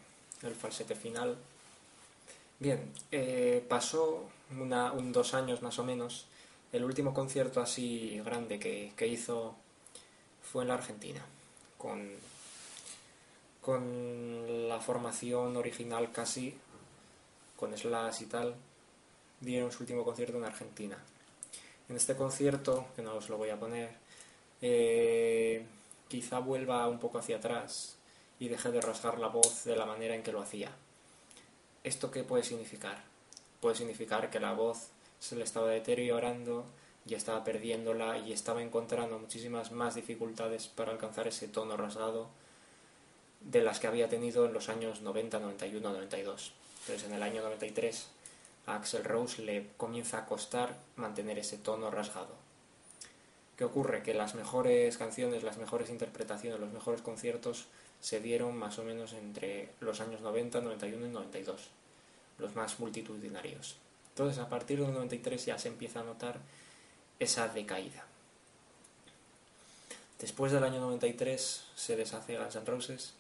el 0.43 0.55
falsete 0.55 0.95
final. 0.95 1.37
Bien, 2.59 2.93
eh, 3.11 3.65
pasó 3.67 4.29
un 4.51 5.11
dos 5.11 5.33
años 5.33 5.61
más 5.61 5.79
o 5.79 5.83
menos. 5.83 6.27
El 6.71 6.83
último 6.83 7.13
concierto 7.13 7.59
así 7.59 8.21
grande 8.23 8.59
que, 8.59 9.07
hizo 9.07 9.55
fue 10.41 10.63
en 10.63 10.69
la 10.69 10.75
Argentina, 10.75 11.25
con, 11.77 12.09
con 13.61 14.69
la 14.69 14.79
formación 14.79 15.57
original 15.57 16.11
casi, 16.11 16.55
con 17.57 17.77
Slash 17.77 18.21
y 18.21 18.25
tal, 18.25 18.55
dieron 19.39 19.71
su 19.71 19.83
último 19.83 20.03
concierto 20.03 20.37
en 20.37 20.45
Argentina. 20.45 20.97
En 21.89 21.95
este 21.95 22.15
concierto, 22.15 22.87
que 22.95 23.01
no 23.01 23.15
os 23.15 23.27
lo 23.27 23.37
voy 23.37 23.49
a 23.49 23.59
poner, 23.59 23.91
eh, 24.61 25.65
quizá 26.07 26.39
vuelva 26.39 26.87
un 26.87 26.99
poco 26.99 27.17
hacia 27.17 27.37
atrás 27.37 27.97
y 28.41 28.47
deje 28.47 28.71
de 28.71 28.81
rasgar 28.81 29.19
la 29.19 29.27
voz 29.27 29.65
de 29.65 29.75
la 29.75 29.85
manera 29.85 30.15
en 30.15 30.23
que 30.23 30.31
lo 30.31 30.41
hacía. 30.41 30.71
¿Esto 31.83 32.09
qué 32.09 32.23
puede 32.23 32.43
significar? 32.43 33.03
Puede 33.59 33.75
significar 33.75 34.31
que 34.31 34.39
la 34.39 34.53
voz 34.53 34.87
se 35.19 35.35
le 35.35 35.43
estaba 35.43 35.67
deteriorando 35.67 36.65
y 37.05 37.13
estaba 37.13 37.43
perdiéndola 37.43 38.17
y 38.17 38.33
estaba 38.33 38.63
encontrando 38.63 39.19
muchísimas 39.19 39.71
más 39.71 39.93
dificultades 39.93 40.67
para 40.67 40.91
alcanzar 40.91 41.27
ese 41.27 41.49
tono 41.49 41.77
rasgado 41.77 42.29
de 43.41 43.61
las 43.61 43.79
que 43.79 43.85
había 43.85 44.09
tenido 44.09 44.47
en 44.47 44.53
los 44.53 44.69
años 44.69 45.01
90, 45.01 45.37
91, 45.39 45.93
92. 45.93 46.53
Entonces 46.81 47.07
en 47.07 47.13
el 47.13 47.21
año 47.21 47.43
93 47.43 48.07
a 48.65 48.75
Axel 48.75 49.03
Rose 49.03 49.43
le 49.43 49.67
comienza 49.77 50.17
a 50.17 50.25
costar 50.25 50.79
mantener 50.95 51.37
ese 51.37 51.59
tono 51.59 51.91
rasgado. 51.91 52.33
¿Qué 53.55 53.65
ocurre? 53.65 54.01
Que 54.01 54.15
las 54.15 54.33
mejores 54.33 54.97
canciones, 54.97 55.43
las 55.43 55.57
mejores 55.57 55.91
interpretaciones, 55.91 56.59
los 56.59 56.73
mejores 56.73 57.03
conciertos 57.03 57.67
se 58.01 58.19
dieron 58.19 58.57
más 58.57 58.77
o 58.79 58.83
menos 58.83 59.13
entre 59.13 59.69
los 59.79 60.01
años 60.01 60.21
90, 60.21 60.59
91 60.59 61.05
y 61.05 61.09
92, 61.09 61.69
los 62.39 62.55
más 62.55 62.79
multitudinarios. 62.79 63.77
Entonces, 64.09 64.39
a 64.39 64.49
partir 64.49 64.79
del 64.79 64.93
93 64.93 65.45
ya 65.45 65.57
se 65.57 65.69
empieza 65.69 66.01
a 66.01 66.03
notar 66.03 66.39
esa 67.19 67.47
decaída. 67.47 68.03
Después 70.19 70.51
del 70.51 70.63
año 70.63 70.79
93 70.81 71.63
se 71.75 71.95
deshace 71.95 72.37
Guns 72.37 72.55
N' 72.55 72.65
Roses, 72.65 73.13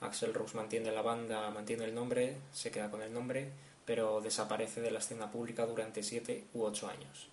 Axel 0.00 0.34
Rose 0.34 0.56
mantiene 0.56 0.92
la 0.92 1.02
banda, 1.02 1.50
mantiene 1.50 1.84
el 1.84 1.94
nombre, 1.94 2.36
se 2.52 2.70
queda 2.70 2.90
con 2.90 3.02
el 3.02 3.12
nombre, 3.12 3.50
pero 3.84 4.20
desaparece 4.20 4.80
de 4.80 4.90
la 4.90 5.00
escena 5.00 5.30
pública 5.30 5.66
durante 5.66 6.02
7 6.02 6.44
u 6.54 6.62
8 6.62 6.88
años. 6.88 7.28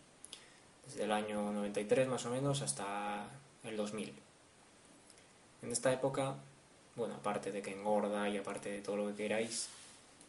Desde 0.85 1.03
el 1.03 1.11
año 1.11 1.51
93 1.51 2.07
más 2.07 2.25
o 2.25 2.29
menos 2.29 2.61
hasta 2.61 3.27
el 3.63 3.77
2000. 3.77 4.13
En 5.61 5.71
esta 5.71 5.91
época 5.91 6.35
bueno, 6.95 7.15
aparte 7.15 7.51
de 7.51 7.61
que 7.61 7.71
engorda 7.71 8.29
y 8.29 8.37
aparte 8.37 8.69
de 8.69 8.81
todo 8.81 8.95
lo 8.97 9.07
que 9.07 9.15
queráis, 9.15 9.69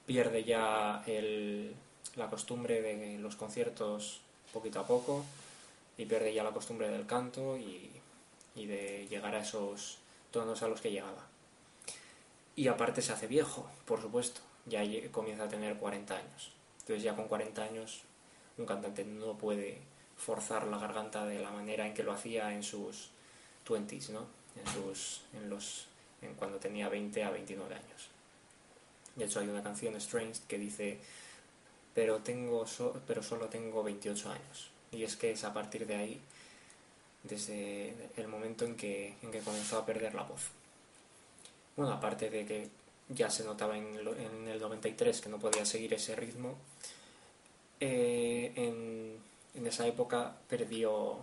pierde 0.06 0.44
ya 0.44 1.02
la 2.16 2.30
costumbre 2.30 2.82
de 2.82 3.18
los 3.18 3.36
conciertos 3.36 4.20
poquito 4.52 4.80
a 4.80 4.86
poco 4.86 5.24
y 5.98 6.06
pierde 6.06 6.32
ya 6.32 6.44
la 6.44 6.52
costumbre 6.52 6.88
del 6.88 7.06
canto 7.06 7.56
y, 7.56 7.92
de 8.54 9.06
llegar 9.10 9.34
a 9.34 9.40
esos 9.40 9.98
tonos 10.30 10.62
a 10.62 10.68
los 10.68 10.80
que 10.80 10.90
llegaba. 10.90 11.26
Y 12.54 12.68
aparte 12.68 13.02
se 13.02 13.12
hace 13.12 13.26
viejo, 13.26 13.68
por 13.84 14.00
supuesto, 14.00 14.40
ya 14.64 14.82
comienza 15.12 15.44
a 15.44 15.48
tener 15.48 15.76
40 15.76 16.16
años. 16.16 16.52
Entonces 16.80 17.02
ya 17.02 17.14
con 17.14 17.28
40 17.28 17.62
años 17.62 18.02
un 18.56 18.64
cantante 18.64 19.04
no 19.04 19.36
puede 19.36 19.82
forzar 20.16 20.66
la 20.66 20.78
garganta 20.78 21.26
de 21.26 21.38
la 21.38 21.50
manera 21.50 21.86
en 21.86 21.92
que 21.92 22.02
lo 22.02 22.12
hacía 22.12 22.54
en 22.54 22.62
sus 22.62 23.10
20s, 23.68 24.10
¿no? 24.10 24.26
En, 24.56 24.72
sus, 24.72 25.20
en 25.34 25.50
los 25.50 25.86
cuando 26.34 26.58
tenía 26.58 26.88
20 26.88 27.24
a 27.24 27.30
29 27.30 27.74
años. 27.74 28.08
De 29.14 29.24
hecho 29.24 29.40
hay 29.40 29.48
una 29.48 29.62
canción 29.62 29.96
Strange 29.96 30.40
que 30.46 30.58
dice 30.58 30.98
pero 31.94 32.18
tengo 32.18 32.66
pero 33.06 33.22
solo 33.22 33.46
tengo 33.46 33.82
28 33.82 34.30
años. 34.30 34.70
Y 34.92 35.02
es 35.02 35.16
que 35.16 35.30
es 35.32 35.44
a 35.44 35.54
partir 35.54 35.86
de 35.86 35.96
ahí, 35.96 36.20
desde 37.22 37.94
el 38.16 38.28
momento 38.28 38.66
en 38.66 38.76
que, 38.76 39.14
en 39.22 39.30
que 39.30 39.40
comenzó 39.40 39.78
a 39.78 39.86
perder 39.86 40.14
la 40.14 40.22
voz. 40.22 40.50
Bueno, 41.74 41.92
aparte 41.92 42.28
de 42.28 42.44
que 42.44 42.68
ya 43.08 43.30
se 43.30 43.44
notaba 43.44 43.78
en, 43.78 43.96
en 43.96 44.48
el 44.48 44.60
93 44.60 45.22
que 45.22 45.28
no 45.30 45.38
podía 45.38 45.64
seguir 45.64 45.94
ese 45.94 46.14
ritmo, 46.16 46.56
eh, 47.80 48.52
en, 48.56 49.16
en 49.54 49.66
esa 49.66 49.86
época 49.86 50.36
perdió 50.48 51.18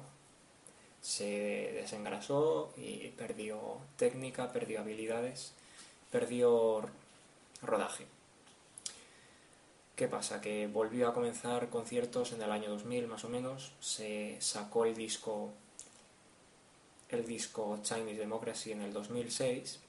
se 1.04 1.74
desengrasó 1.74 2.74
y 2.78 3.10
perdió 3.10 3.78
técnica, 3.98 4.54
perdió 4.54 4.80
habilidades, 4.80 5.52
perdió 6.10 6.88
rodaje. 7.62 8.08
¿Qué 9.98 10.08
pasa? 10.08 10.40
Que 10.40 10.68
volvió 10.68 11.10
a 11.10 11.14
comenzar 11.14 11.70
conciertos 11.70 12.32
en 12.32 12.42
el 12.42 12.52
año 12.52 12.70
2000 12.70 13.08
más 13.08 13.26
o 13.26 13.30
menos, 13.30 13.74
se 13.82 14.38
sacó 14.40 14.86
el 14.86 14.96
disco 14.96 15.52
el 17.10 17.28
disco 17.28 17.80
Chinese 17.84 18.18
Democracy 18.18 18.72
en 18.72 18.82
el 18.82 18.94
2006 18.94 19.80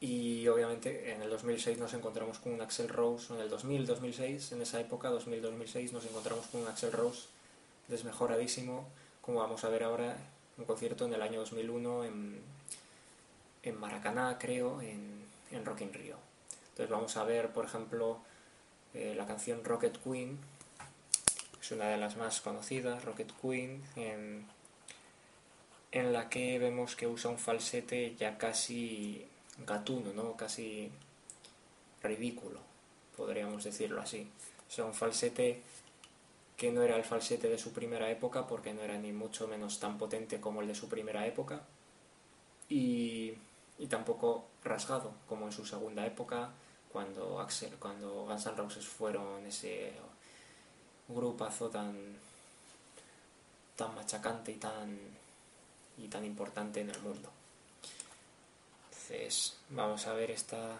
y 0.00 0.46
obviamente 0.46 1.10
en 1.12 1.22
el 1.22 1.30
2006 1.30 1.78
nos 1.78 1.94
encontramos 1.94 2.38
con 2.38 2.52
un 2.52 2.60
Axel 2.60 2.88
Rose, 2.88 3.32
en 3.32 3.40
el 3.40 3.50
2000-2006, 3.50 4.52
en 4.52 4.62
esa 4.62 4.78
época, 4.78 5.10
2000-2006, 5.10 5.90
nos 5.90 6.04
encontramos 6.04 6.46
con 6.48 6.60
un 6.60 6.68
Axel 6.68 6.92
Rose 6.92 7.22
desmejoradísimo, 7.88 8.86
como 9.28 9.40
vamos 9.40 9.62
a 9.62 9.68
ver 9.68 9.82
ahora, 9.82 10.16
un 10.56 10.64
concierto 10.64 11.04
en 11.04 11.12
el 11.12 11.20
año 11.20 11.40
2001 11.40 12.04
en, 12.04 12.40
en 13.62 13.78
Maracaná, 13.78 14.38
creo, 14.40 14.80
en, 14.80 15.22
en 15.50 15.66
Rock 15.66 15.80
Rio. 15.92 16.16
Entonces 16.70 16.88
vamos 16.88 17.14
a 17.18 17.24
ver, 17.24 17.52
por 17.52 17.66
ejemplo, 17.66 18.20
eh, 18.94 19.12
la 19.14 19.26
canción 19.26 19.62
Rocket 19.62 20.02
Queen, 20.02 20.38
es 21.60 21.70
una 21.72 21.88
de 21.88 21.98
las 21.98 22.16
más 22.16 22.40
conocidas, 22.40 23.04
Rocket 23.04 23.30
Queen, 23.42 23.84
en, 23.96 24.46
en 25.92 26.12
la 26.14 26.30
que 26.30 26.58
vemos 26.58 26.96
que 26.96 27.06
usa 27.06 27.30
un 27.30 27.38
falsete 27.38 28.16
ya 28.16 28.38
casi 28.38 29.26
gatuno, 29.66 30.14
¿no? 30.14 30.38
casi 30.38 30.90
ridículo, 32.02 32.60
podríamos 33.14 33.62
decirlo 33.62 34.00
así. 34.00 34.26
O 34.66 34.72
sea, 34.72 34.86
un 34.86 34.94
falsete 34.94 35.60
que 36.58 36.72
no 36.72 36.82
era 36.82 36.96
el 36.96 37.04
falsete 37.04 37.48
de 37.48 37.56
su 37.56 37.72
primera 37.72 38.10
época, 38.10 38.46
porque 38.48 38.74
no 38.74 38.82
era 38.82 38.98
ni 38.98 39.12
mucho 39.12 39.46
menos 39.46 39.78
tan 39.78 39.96
potente 39.96 40.40
como 40.40 40.60
el 40.60 40.66
de 40.66 40.74
su 40.74 40.88
primera 40.88 41.24
época, 41.24 41.62
y, 42.68 43.34
tampoco 43.88 44.48
rasgado 44.64 45.14
como 45.28 45.46
en 45.46 45.52
su 45.52 45.64
segunda 45.64 46.04
época, 46.04 46.50
cuando 46.92 47.40
Axel, 47.40 47.76
cuando 47.78 48.24
Guns 48.24 48.46
N' 48.46 48.56
Roses 48.56 48.84
fueron 48.86 49.46
ese 49.46 49.92
grupazo 51.06 51.70
tan 51.70 51.96
tan 53.76 53.94
machacante 53.94 54.50
y 54.52 54.56
tan 54.56 54.98
y 55.96 56.08
tan 56.08 56.24
importante 56.24 56.80
en 56.80 56.90
el 56.90 57.00
mundo. 57.00 57.30
Entonces, 58.90 59.56
vamos 59.70 60.06
a 60.06 60.14
ver 60.14 60.32
esta 60.32 60.76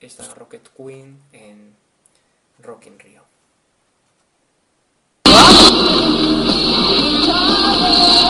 esta 0.00 0.34
Rocket 0.34 0.68
Queen 0.76 1.22
en 1.32 1.76
Rock 2.58 2.86
in 2.86 2.98
Rio. 2.98 3.33
Thank 7.94 8.18
you. 8.18 8.23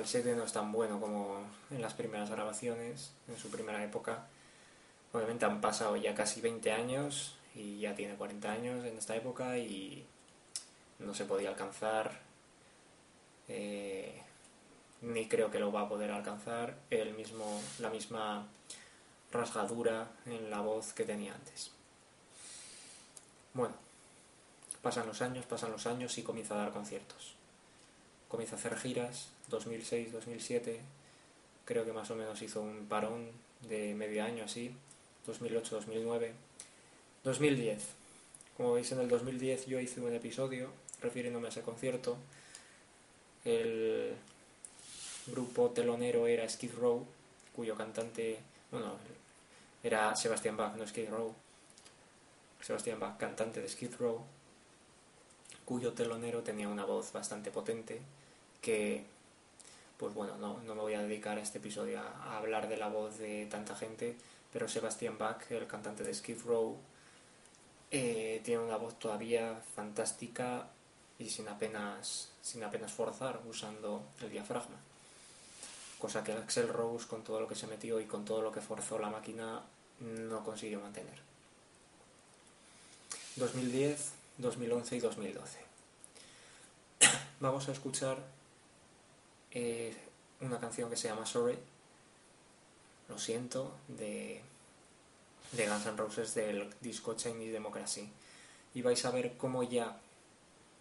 Falsete 0.00 0.34
no 0.34 0.44
es 0.44 0.52
tan 0.54 0.72
bueno 0.72 0.98
como 0.98 1.42
en 1.70 1.82
las 1.82 1.92
primeras 1.92 2.30
grabaciones, 2.30 3.12
en 3.28 3.36
su 3.36 3.50
primera 3.50 3.84
época. 3.84 4.26
Obviamente 5.12 5.44
han 5.44 5.60
pasado 5.60 5.94
ya 5.96 6.14
casi 6.14 6.40
20 6.40 6.72
años 6.72 7.36
y 7.54 7.80
ya 7.80 7.94
tiene 7.94 8.14
40 8.14 8.50
años 8.50 8.86
en 8.86 8.96
esta 8.96 9.14
época 9.14 9.58
y 9.58 10.06
no 11.00 11.12
se 11.12 11.26
podía 11.26 11.50
alcanzar, 11.50 12.18
eh, 13.48 14.22
ni 15.02 15.28
creo 15.28 15.50
que 15.50 15.58
lo 15.58 15.70
va 15.70 15.82
a 15.82 15.88
poder 15.90 16.10
alcanzar, 16.12 16.76
el 16.88 17.12
mismo, 17.12 17.60
la 17.78 17.90
misma 17.90 18.46
rasgadura 19.30 20.12
en 20.24 20.50
la 20.50 20.60
voz 20.62 20.94
que 20.94 21.04
tenía 21.04 21.34
antes. 21.34 21.72
Bueno, 23.52 23.74
pasan 24.80 25.06
los 25.06 25.20
años, 25.20 25.44
pasan 25.44 25.72
los 25.72 25.86
años 25.86 26.16
y 26.16 26.22
comienza 26.22 26.54
a 26.54 26.58
dar 26.58 26.72
conciertos 26.72 27.34
comienza 28.30 28.54
a 28.54 28.58
hacer 28.60 28.78
giras, 28.78 29.26
2006, 29.50 30.12
2007, 30.12 30.80
creo 31.64 31.84
que 31.84 31.92
más 31.92 32.10
o 32.10 32.16
menos 32.16 32.40
hizo 32.42 32.62
un 32.62 32.86
parón 32.86 33.30
de 33.68 33.94
medio 33.94 34.24
año 34.24 34.44
así, 34.44 34.74
2008, 35.26 35.76
2009, 35.76 36.32
2010. 37.24 37.86
Como 38.56 38.74
veis 38.74 38.90
en 38.92 39.00
el 39.00 39.08
2010 39.08 39.66
yo 39.66 39.80
hice 39.80 40.00
un 40.00 40.14
episodio 40.14 40.70
refiriéndome 41.02 41.46
a 41.46 41.50
ese 41.50 41.62
concierto. 41.62 42.16
El 43.44 44.14
grupo 45.26 45.70
telonero 45.70 46.26
era 46.26 46.48
Skid 46.48 46.74
Row, 46.74 47.06
cuyo 47.54 47.74
cantante, 47.74 48.38
bueno, 48.70 48.94
era 49.82 50.14
Sebastian 50.14 50.56
Bach, 50.56 50.76
no 50.76 50.86
Skid 50.86 51.08
Row. 51.08 51.34
Sebastian 52.60 53.00
Bach, 53.00 53.16
cantante 53.16 53.62
de 53.62 53.68
Skid 53.68 53.94
Row, 53.98 54.22
cuyo 55.64 55.92
telonero 55.92 56.42
tenía 56.42 56.68
una 56.68 56.84
voz 56.84 57.12
bastante 57.12 57.50
potente 57.50 58.00
que, 58.60 59.04
pues 60.00 60.14
bueno, 60.14 60.38
no, 60.38 60.56
me 60.56 60.80
voy 60.80 60.94
a 60.94 61.02
dedicar 61.02 61.36
a 61.36 61.42
este 61.42 61.58
episodio 61.58 62.00
a, 62.00 62.38
hablar 62.38 62.70
de 62.70 62.78
la 62.78 62.88
voz 62.88 63.18
de 63.18 63.44
tanta 63.50 63.76
gente, 63.76 64.16
pero 64.50 64.66
Sebastian 64.66 65.18
Bach, 65.18 65.42
el 65.50 65.66
cantante 65.66 66.04
de 66.04 66.14
Skid 66.14 66.40
Row, 66.46 66.78
eh, 67.90 68.40
tiene 68.42 68.64
una 68.64 68.78
voz 68.78 68.98
todavía 68.98 69.60
fantástica 69.76 70.68
y 71.18 71.28
sin 71.28 71.48
apenas, 71.48 72.30
sin 72.40 72.64
apenas 72.64 72.92
forzar, 72.92 73.42
usando 73.46 74.06
el 74.22 74.30
diafragma. 74.30 74.76
Cosa 75.98 76.24
que 76.24 76.32
Axel 76.32 76.68
Rose, 76.68 77.06
con 77.06 77.22
todo 77.22 77.38
lo 77.38 77.46
que 77.46 77.54
se 77.54 77.66
metió 77.66 78.00
y 78.00 78.06
con 78.06 78.24
todo 78.24 78.40
lo 78.40 78.52
que 78.52 78.62
forzó 78.62 78.98
la 78.98 79.10
máquina, 79.10 79.60
no 79.98 80.42
consiguió 80.42 80.80
mantener. 80.80 81.20
2010, 83.36 84.12
2011 84.38 84.96
y 84.96 85.00
2012. 85.00 85.58
Vamos 87.40 87.68
a 87.68 87.72
escuchar 87.72 88.39
una 90.40 90.58
canción 90.60 90.88
que 90.88 90.96
se 90.96 91.08
llama 91.08 91.26
Sorry, 91.26 91.58
lo 93.08 93.18
siento, 93.18 93.74
de, 93.88 94.40
de 95.52 95.68
Guns 95.68 95.86
N' 95.86 95.96
Roses 95.96 96.34
del 96.34 96.72
disco 96.80 97.14
Chinese 97.14 97.52
Democracy. 97.52 98.08
Y 98.74 98.82
vais 98.82 99.04
a 99.04 99.10
ver 99.10 99.36
cómo 99.36 99.62
ya 99.64 99.98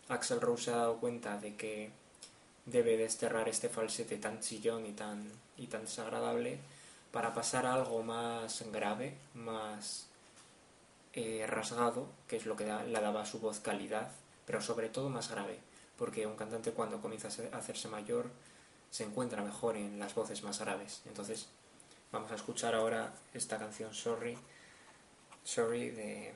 Axel 0.09 0.41
Rose 0.41 0.65
se 0.65 0.71
ha 0.71 0.77
dado 0.77 0.97
cuenta 0.97 1.37
de 1.37 1.55
que 1.55 1.91
debe 2.65 2.97
desterrar 2.97 3.49
este 3.49 3.69
falsete 3.69 4.17
tan 4.17 4.39
chillón 4.41 4.85
y 4.85 4.91
tan, 4.91 5.31
y 5.57 5.67
tan 5.67 5.81
desagradable 5.81 6.59
para 7.11 7.33
pasar 7.33 7.65
a 7.65 7.73
algo 7.73 8.03
más 8.03 8.63
grave, 8.71 9.15
más 9.33 10.07
eh, 11.13 11.45
rasgado, 11.47 12.07
que 12.27 12.37
es 12.37 12.45
lo 12.45 12.55
que 12.55 12.65
le 12.65 13.01
daba 13.01 13.23
a 13.23 13.25
su 13.25 13.39
voz 13.39 13.59
calidad, 13.59 14.11
pero 14.45 14.61
sobre 14.61 14.89
todo 14.89 15.09
más 15.09 15.29
grave, 15.29 15.59
porque 15.97 16.27
un 16.27 16.35
cantante 16.35 16.71
cuando 16.71 17.01
comienza 17.01 17.29
a 17.51 17.57
hacerse 17.57 17.87
mayor 17.87 18.29
se 18.89 19.03
encuentra 19.03 19.43
mejor 19.43 19.77
en 19.77 19.99
las 19.99 20.15
voces 20.15 20.43
más 20.43 20.59
graves. 20.59 21.01
Entonces 21.05 21.47
vamos 22.11 22.31
a 22.31 22.35
escuchar 22.35 22.75
ahora 22.75 23.13
esta 23.33 23.57
canción 23.57 23.93
Sorry, 23.93 24.37
Sorry 25.43 25.89
de, 25.89 26.33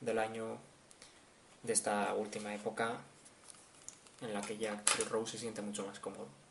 del 0.00 0.18
año 0.18 0.58
de 1.62 1.72
esta 1.72 2.14
última 2.14 2.54
época 2.54 3.00
en 4.20 4.34
la 4.34 4.40
que 4.40 4.56
ya 4.56 4.82
Rose 5.10 5.32
se 5.32 5.38
siente 5.38 5.62
mucho 5.62 5.86
más 5.86 5.98
cómodo. 5.98 6.41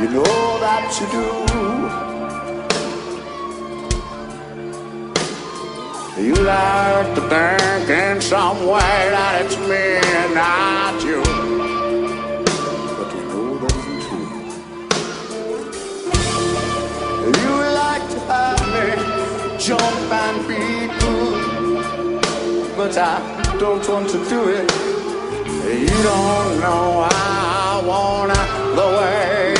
You 0.00 0.08
know 0.10 0.58
that 0.60 1.00
you 1.00 1.06
do. 1.10 1.26
You 6.22 6.34
like 6.34 7.14
to 7.14 7.20
think 7.30 7.88
in 7.88 8.20
some 8.20 8.66
way 8.66 9.10
that 9.14 9.42
it's 9.42 9.56
me 9.56 10.00
and 10.20 10.34
not 10.34 11.02
you. 11.02 11.22
But 12.98 13.08
you 13.14 13.22
know 13.30 13.58
that 13.58 13.76
isn't 13.80 14.00
true. 14.06 14.30
You 17.40 17.52
like 17.82 18.06
to 18.10 18.18
have 18.30 18.62
me 18.74 18.86
jump 19.58 20.12
and 20.22 20.38
be 20.46 20.62
good. 21.00 21.40
But 22.76 22.94
I 22.98 23.00
don't 23.58 23.88
want 23.88 24.08
to 24.10 24.18
do 24.28 24.40
it. 24.50 24.70
You 25.66 25.96
don't 26.02 26.60
know 26.60 27.08
I 27.10 27.82
wanna 27.84 28.40
the 28.76 28.86
way 28.98 29.55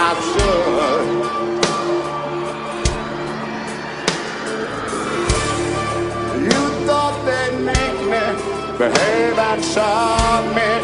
I 0.00 0.14
should. 0.28 1.38
You 6.52 6.62
thought 6.86 7.16
they'd 7.26 7.58
make 7.72 8.00
me 8.12 8.24
behave 8.78 9.38
and 9.38 9.64
submit. 9.64 10.82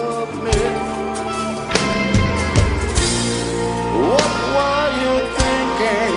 submit. 0.00 0.74
What 4.10 4.34
were 4.54 4.88
you 5.02 5.14
thinking? 5.40 6.14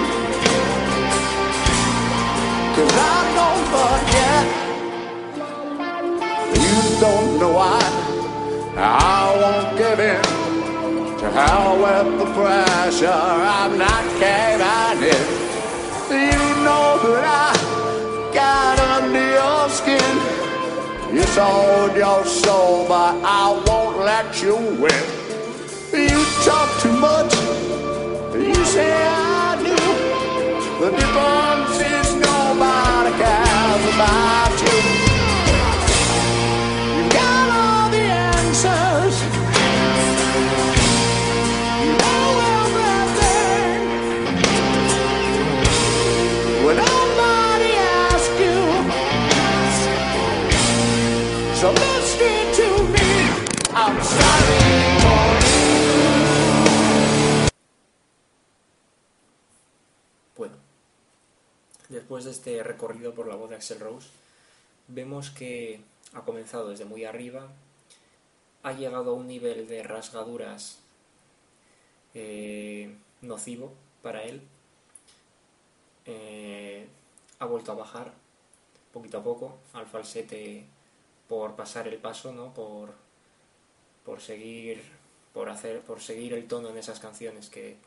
Cause 2.75 2.95
I 3.13 3.19
don't 3.39 3.63
forget. 3.75 4.45
You 6.65 6.77
don't 6.99 7.39
know 7.39 7.53
why 7.53 7.81
I 8.75 9.37
won't 9.41 9.77
give 9.77 9.99
in 10.01 10.40
hell 11.33 11.77
with 11.83 12.19
the 12.19 12.25
pressure. 12.33 13.07
I'm 13.07 13.77
not 13.77 14.03
caving 14.19 15.01
in. 15.15 15.25
You 16.11 16.41
know 16.65 16.99
that 17.03 17.23
I 17.23 18.31
got 18.33 18.79
under 18.95 19.27
your 19.39 19.69
skin. 19.69 20.11
You 21.15 21.23
sold 21.23 21.95
your 21.95 22.25
soul, 22.25 22.87
but 22.87 23.15
I 23.23 23.63
won't 23.65 23.99
let 23.99 24.41
you 24.41 24.55
win. 24.55 25.03
You 25.93 26.19
talk 26.45 26.69
too 26.81 26.95
much. 27.07 27.33
You 28.33 28.55
say 28.65 28.93
I 28.93 29.55
do. 29.63 29.75
The 30.81 30.89
difference 30.91 31.77
is 31.95 32.15
nobody 32.15 33.11
cares 33.21 33.95
about 33.95 34.50
este 62.41 62.63
recorrido 62.63 63.13
por 63.13 63.27
la 63.27 63.35
voz 63.35 63.51
de 63.51 63.55
Axel 63.55 63.79
Rose, 63.79 64.09
vemos 64.87 65.29
que 65.29 65.79
ha 66.13 66.21
comenzado 66.21 66.69
desde 66.69 66.85
muy 66.85 67.05
arriba, 67.05 67.47
ha 68.63 68.73
llegado 68.73 69.11
a 69.11 69.13
un 69.13 69.27
nivel 69.27 69.67
de 69.67 69.83
rasgaduras 69.83 70.79
eh, 72.15 72.95
nocivo 73.21 73.73
para 74.01 74.23
él, 74.23 74.41
eh, 76.07 76.87
ha 77.37 77.45
vuelto 77.45 77.73
a 77.73 77.75
bajar 77.75 78.11
poquito 78.91 79.19
a 79.19 79.23
poco 79.23 79.59
al 79.73 79.85
falsete 79.85 80.65
por 81.27 81.55
pasar 81.55 81.87
el 81.87 81.97
paso, 81.97 82.31
¿no? 82.31 82.55
Por, 82.55 82.95
por 84.03 84.19
seguir 84.19 84.81
por 85.31 85.47
hacer 85.47 85.81
por 85.81 86.01
seguir 86.01 86.33
el 86.33 86.47
tono 86.47 86.69
en 86.69 86.77
esas 86.77 86.99
canciones 86.99 87.51
que, 87.51 87.77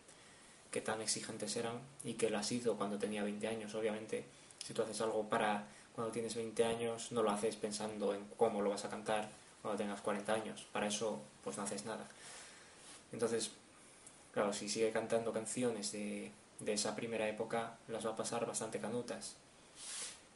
que 0.70 0.80
tan 0.80 1.00
exigentes 1.00 1.56
eran 1.56 1.80
y 2.04 2.14
que 2.14 2.30
las 2.30 2.52
hizo 2.52 2.76
cuando 2.76 2.98
tenía 2.98 3.24
20 3.24 3.48
años. 3.48 3.74
Obviamente, 3.74 4.24
si 4.64 4.72
tú 4.72 4.82
haces 4.82 5.00
algo 5.02 5.28
para 5.28 5.66
cuando 5.94 6.10
tienes 6.10 6.34
20 6.34 6.64
años, 6.64 7.12
no 7.12 7.22
lo 7.22 7.30
haces 7.30 7.54
pensando 7.56 8.14
en 8.14 8.24
cómo 8.36 8.62
lo 8.62 8.70
vas 8.70 8.84
a 8.84 8.88
cantar 8.88 9.28
cuando 9.60 9.78
tengas 9.78 10.00
40 10.00 10.32
años. 10.32 10.66
Para 10.72 10.86
eso, 10.86 11.20
pues 11.44 11.56
no 11.56 11.64
haces 11.64 11.84
nada. 11.84 12.08
Entonces, 13.12 13.50
claro, 14.32 14.52
si 14.52 14.68
sigue 14.68 14.90
cantando 14.90 15.32
canciones 15.32 15.92
de, 15.92 16.32
de 16.60 16.72
esa 16.72 16.96
primera 16.96 17.28
época, 17.28 17.76
las 17.88 18.06
va 18.06 18.10
a 18.10 18.16
pasar 18.16 18.46
bastante 18.46 18.80
canutas. 18.80 19.36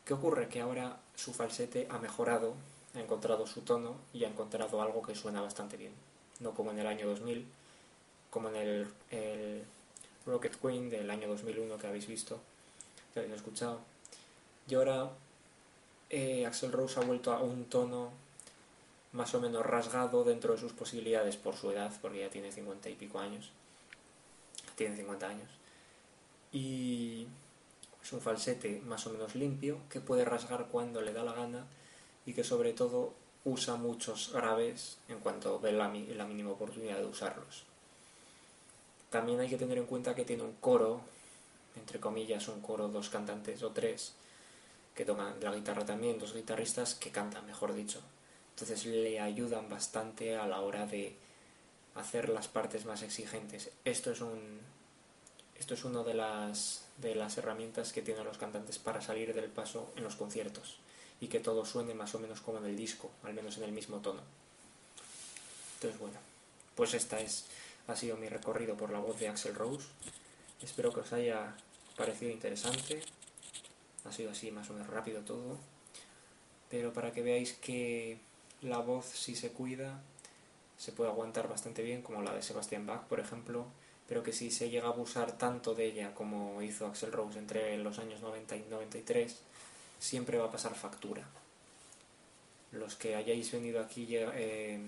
¿Qué 0.05 0.13
ocurre? 0.15 0.49
Que 0.49 0.61
ahora 0.61 0.99
su 1.17 1.33
falsete 1.33 1.89
ha 1.91 1.99
mejorado, 1.99 2.55
ha 2.95 3.01
encontrado 3.01 3.47
su 3.47 3.63
tono 3.63 3.97
y 4.13 4.25
ha 4.25 4.29
encontrado 4.29 4.81
algo 4.83 5.03
que 5.03 5.15
suena 5.15 5.41
bastante 5.41 5.77
bien. 5.77 5.93
No 6.41 6.53
como 6.55 6.71
en 6.71 6.79
el 6.79 6.87
año 6.87 7.09
2000, 7.09 7.47
como 8.31 8.51
en 8.51 8.57
el, 8.57 8.89
el 9.11 9.65
Rocket 10.27 10.55
Queen 10.61 10.91
del 10.91 11.11
año 11.11 11.29
2001 11.29 11.79
que 11.79 11.87
habéis 11.87 12.07
visto, 12.07 12.41
que 13.13 13.21
habéis 13.21 13.35
escuchado. 13.35 13.81
Y 14.69 14.75
ahora 14.75 15.11
eh, 16.11 16.47
Axel 16.47 16.73
Rose 16.73 17.01
ha 17.01 17.05
vuelto 17.05 17.33
a 17.33 17.43
un 17.43 17.65
tono 17.65 18.11
más 19.13 19.35
o 19.35 19.41
menos 19.41 19.65
rasgado 19.65 20.25
dentro 20.25 20.53
de 20.53 20.61
sus 20.61 20.73
posibilidades 20.73 21.37
por 21.37 21.57
su 21.57 21.71
edad, 21.71 21.93
porque 22.03 22.21
ya 22.21 22.31
tiene 22.31 22.53
50 22.53 22.91
y 22.91 22.95
pico 22.95 23.19
años. 23.19 23.51
Tiene 24.77 24.97
50 24.97 25.27
años. 25.27 25.49
Y 26.53 27.27
es 28.03 28.13
un 28.13 28.21
falsete 28.21 28.81
más 28.85 29.07
o 29.07 29.11
menos 29.11 29.35
limpio 29.35 29.79
que 29.91 30.01
puede 30.01 30.25
rasgar 30.25 30.67
cuando 30.71 31.01
le 31.01 31.13
da 31.13 31.23
la 31.23 31.33
gana 31.33 31.67
y 32.27 32.35
que 32.35 32.45
sobre 32.45 32.73
todo 32.73 33.13
usa 33.45 33.77
muchos 33.77 34.33
graves 34.33 34.99
en 35.09 35.19
cuanto 35.21 35.59
ve 35.61 35.73
la 35.73 35.89
mínima 35.89 36.51
oportunidad 36.51 36.99
de 36.99 37.07
usarlos. 37.07 37.65
También 39.11 39.41
hay 39.41 39.49
que 39.49 39.57
tener 39.57 39.79
en 39.79 39.87
cuenta 39.87 40.15
que 40.15 40.25
tiene 40.25 40.43
un 40.43 40.53
coro, 40.55 41.01
entre 41.77 41.99
comillas, 41.99 42.49
un 42.49 42.61
coro, 42.61 42.89
dos 42.89 43.09
cantantes 43.09 43.63
o 43.63 43.71
tres, 43.71 44.13
que 44.99 45.05
tocan 45.05 45.37
la 45.41 45.55
guitarra 45.55 45.87
también, 45.87 46.19
dos 46.19 46.35
guitarristas 46.35 46.97
que 46.97 47.13
cantan, 47.13 47.47
mejor 47.47 47.73
dicho. 47.73 48.01
Entonces 48.51 48.85
le 48.85 49.21
ayudan 49.21 49.69
bastante 49.69 50.37
a 50.37 50.45
la 50.49 50.61
hora 50.61 50.87
de 50.87 51.15
hacer 51.95 52.29
las 52.29 52.49
partes 52.49 52.85
más 52.85 53.03
exigentes. 53.03 53.71
Esto 53.85 54.11
es 54.11 54.21
un 54.21 54.59
esto 55.55 55.75
es 55.75 55.85
una 55.85 56.03
de 56.03 56.15
las 56.15 56.89
de 56.97 57.15
las 57.15 57.39
herramientas 57.39 57.93
que 57.93 58.03
tienen 58.03 58.25
los 58.25 58.39
cantantes 58.39 58.81
para 58.81 59.01
salir 59.01 59.33
del 59.33 59.51
paso 59.51 59.93
en 59.95 60.03
los 60.03 60.17
conciertos 60.17 60.79
y 61.21 61.29
que 61.29 61.39
todo 61.39 61.65
suene 61.65 61.95
más 61.95 62.17
o 62.17 62.19
menos 62.19 62.41
como 62.41 62.59
en 62.59 62.65
el 62.65 62.77
disco, 62.77 63.13
al 63.23 63.35
menos 63.35 63.57
en 63.59 63.63
el 63.63 63.71
mismo 63.71 63.99
tono. 63.99 64.23
Entonces, 65.77 66.01
bueno, 66.01 66.19
pues 66.75 66.95
esta 66.95 67.21
es 67.21 67.45
ha 67.87 67.95
sido 67.95 68.17
mi 68.17 68.29
recorrido 68.29 68.77
por 68.77 68.91
la 68.91 68.99
voz 68.99 69.21
de 69.21 69.29
Axel 69.29 69.55
Rose. 69.55 69.87
Espero 70.61 70.93
que 70.93 71.01
os 71.01 71.13
haya 71.13 71.55
parecido 71.97 72.33
interesante. 72.33 73.01
Ha 74.09 74.13
sido 74.13 74.31
así 74.31 74.51
más 74.51 74.69
o 74.71 74.73
menos 74.73 74.89
rápido 74.89 75.21
todo. 75.23 75.59
Pero 76.71 76.93
para 76.93 77.13
que 77.13 77.23
veáis 77.23 77.53
que 77.55 78.19
la 78.63 78.79
voz 78.79 79.07
si 79.07 79.35
se 79.37 79.51
cuida 79.51 80.01
se 80.79 80.93
puede 80.93 81.11
aguantar 81.11 81.49
bastante 81.49 81.83
bien, 81.83 82.03
como 82.03 82.23
la 82.23 82.33
de 82.33 82.43
Sebastian 82.43 82.87
Bach, 82.87 83.03
por 83.03 83.19
ejemplo, 83.19 83.67
pero 84.09 84.23
que 84.23 84.33
si 84.33 84.51
se 84.51 84.71
llega 84.71 84.87
a 84.87 84.93
abusar 84.93 85.37
tanto 85.37 85.75
de 85.75 85.87
ella 85.87 86.15
como 86.15 86.63
hizo 86.63 86.87
Axel 86.87 87.13
Rose 87.13 87.39
entre 87.39 87.77
los 87.79 87.99
años 87.99 88.23
90 88.23 88.57
y 88.57 88.65
93, 88.71 89.37
siempre 89.99 90.39
va 90.39 90.47
a 90.47 90.53
pasar 90.53 90.75
factura. 90.75 91.29
Los 92.71 92.95
que 92.95 93.17
hayáis 93.17 93.51
venido 93.51 93.81
aquí 93.81 94.07
eh, 94.11 94.79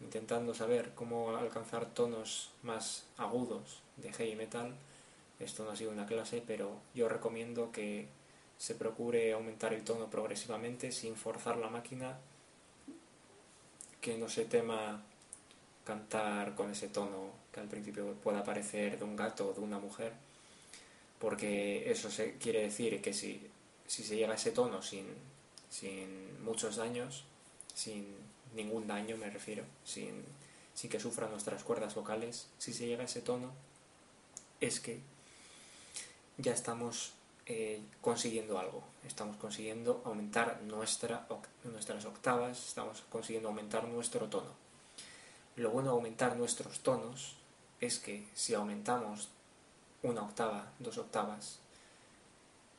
intentando 0.00 0.52
saber 0.52 0.92
cómo 0.94 1.36
alcanzar 1.36 1.86
tonos 1.86 2.50
más 2.62 3.04
agudos 3.16 3.80
de 3.98 4.12
heavy 4.12 4.34
metal, 4.34 4.74
esto 5.42 5.64
no 5.64 5.70
ha 5.70 5.76
sido 5.76 5.90
una 5.90 6.06
clase, 6.06 6.42
pero 6.46 6.80
yo 6.94 7.08
recomiendo 7.08 7.72
que 7.72 8.08
se 8.58 8.74
procure 8.74 9.32
aumentar 9.32 9.72
el 9.72 9.82
tono 9.82 10.08
progresivamente 10.08 10.92
sin 10.92 11.16
forzar 11.16 11.56
la 11.56 11.68
máquina, 11.68 12.18
que 14.00 14.16
no 14.18 14.28
se 14.28 14.44
tema 14.44 15.02
cantar 15.84 16.54
con 16.54 16.70
ese 16.70 16.88
tono 16.88 17.30
que 17.52 17.60
al 17.60 17.68
principio 17.68 18.14
pueda 18.14 18.44
parecer 18.44 18.98
de 18.98 19.04
un 19.04 19.16
gato 19.16 19.48
o 19.48 19.52
de 19.52 19.60
una 19.60 19.78
mujer, 19.78 20.12
porque 21.18 21.90
eso 21.90 22.08
quiere 22.40 22.62
decir 22.62 23.00
que 23.00 23.12
si, 23.12 23.48
se 23.86 24.16
llega 24.16 24.32
a 24.32 24.36
ese 24.36 24.52
tono 24.52 24.80
sin, 24.80 25.06
sin 25.68 26.42
muchos 26.44 26.76
daños, 26.76 27.24
sin 27.74 28.06
ningún 28.54 28.86
daño 28.86 29.16
me 29.16 29.30
refiero, 29.30 29.64
sin, 29.84 30.24
sin 30.74 30.90
que 30.90 31.00
sufran 31.00 31.30
nuestras 31.30 31.62
cuerdas 31.64 31.94
vocales, 31.94 32.48
si 32.58 32.72
se 32.72 32.86
llega 32.86 33.02
a 33.02 33.06
ese 33.06 33.22
tono, 33.22 33.52
es 34.60 34.80
que 34.80 35.00
ya 36.38 36.52
estamos 36.52 37.12
eh, 37.46 37.82
consiguiendo 38.00 38.58
algo, 38.58 38.82
estamos 39.04 39.36
consiguiendo 39.36 40.02
aumentar 40.04 40.60
nuestra, 40.62 41.26
nuestras 41.64 42.04
octavas, 42.04 42.68
estamos 42.68 43.02
consiguiendo 43.10 43.48
aumentar 43.48 43.84
nuestro 43.88 44.28
tono. 44.28 44.50
Lo 45.56 45.70
bueno 45.70 45.90
de 45.90 45.96
aumentar 45.96 46.36
nuestros 46.36 46.80
tonos 46.80 47.36
es 47.80 47.98
que 47.98 48.26
si 48.34 48.54
aumentamos 48.54 49.28
una 50.02 50.22
octava, 50.22 50.72
dos 50.78 50.98
octavas, 50.98 51.58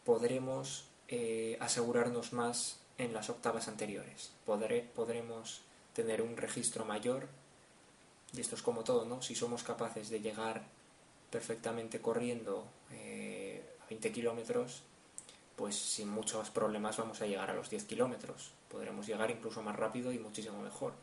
podremos 0.05 0.85
eh, 1.07 1.57
asegurarnos 1.59 2.33
más 2.33 2.79
en 2.97 3.13
las 3.13 3.29
octavas 3.29 3.67
anteriores. 3.67 4.31
podremos 4.45 5.61
tener 5.93 6.21
un 6.21 6.37
registro 6.37 6.85
mayor, 6.85 7.27
y 8.33 8.41
esto 8.41 8.55
es 8.55 8.61
como 8.61 8.83
todo, 8.83 9.05
¿no? 9.05 9.21
Si 9.21 9.35
somos 9.35 9.63
capaces 9.63 10.09
de 10.09 10.21
llegar 10.21 10.63
perfectamente 11.29 11.99
corriendo 11.99 12.65
eh, 12.91 13.32
20 13.93 14.11
kilómetros, 14.11 14.81
pues 15.55 15.75
sin 15.75 16.09
muchos 16.09 16.49
problemas 16.49 16.97
vamos 16.97 17.21
a 17.21 17.27
llegar 17.27 17.51
a 17.51 17.53
los 17.53 17.69
10 17.69 17.83
kilómetros. 17.85 18.51
Podremos 18.69 19.05
llegar 19.05 19.29
incluso 19.29 19.61
más 19.61 19.75
rápido 19.75 20.11
y 20.11 20.17
muchísimo 20.17 20.59
mejor. 20.61 20.93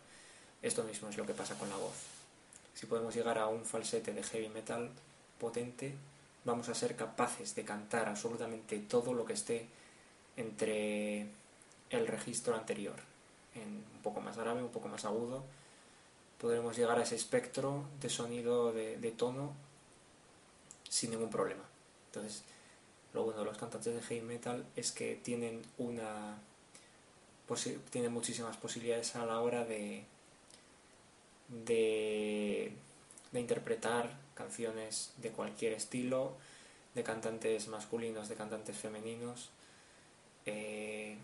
Esto 0.61 0.83
mismo 0.83 1.09
es 1.09 1.17
lo 1.17 1.25
que 1.25 1.35
pasa 1.35 1.57
con 1.57 1.71
la 1.71 1.77
voz. 1.77 1.95
Si 2.75 2.87
podemos 2.87 3.15
llegar 3.15 3.39
a 3.39 3.47
un 3.47 3.65
falsete 3.65 4.13
de 4.13 4.25
heavy 4.25 4.49
metal 4.49 4.91
potente, 5.39 5.95
vamos 6.45 6.69
a 6.69 6.75
ser 6.75 6.97
capaces 6.97 7.55
de 7.55 7.65
cantar 7.65 8.09
absolutamente 8.09 8.81
todo 8.81 9.15
lo 9.15 9.25
que 9.25 9.35
esté 9.35 9.69
entre 10.37 11.29
el 11.91 12.07
registro 12.09 12.57
anterior, 12.57 12.97
en 13.55 13.85
un 13.95 14.03
poco 14.03 14.21
más 14.21 14.37
grave, 14.37 14.63
un 14.63 14.73
poco 14.73 14.89
más 14.89 15.05
agudo. 15.05 15.45
Podremos 16.41 16.77
llegar 16.77 16.99
a 16.99 17.03
ese 17.03 17.15
espectro 17.15 17.85
de 18.01 18.09
sonido, 18.09 18.73
de, 18.73 18.97
de 18.99 19.11
tono, 19.13 19.53
sin 20.89 21.11
ningún 21.11 21.31
problema. 21.31 21.63
Entonces, 22.07 22.43
lo 23.13 23.25
bueno 23.25 23.41
de 23.41 23.47
los 23.47 23.59
cantantes 23.59 23.95
de 23.95 24.03
heavy 24.03 24.23
metal 24.23 24.65
es 24.77 24.93
que 24.93 25.17
tienen 25.17 25.63
una 25.79 26.39
tienen 27.91 28.13
muchísimas 28.13 28.57
posibilidades 28.57 29.17
a 29.17 29.27
la 29.27 29.41
hora 29.41 29.65
de, 29.65 30.05
de, 31.49 32.73
interpretar 33.33 34.17
canciones 34.35 35.13
de 35.17 35.31
cualquier 35.31 35.73
estilo, 35.73 36.35
de 36.95 37.03
cantantes 37.03 37.69
masculinos, 37.69 38.29
de 38.29 38.37
cantantes 38.37 38.77
femeninos. 38.77 39.51
Eh, 40.47 41.17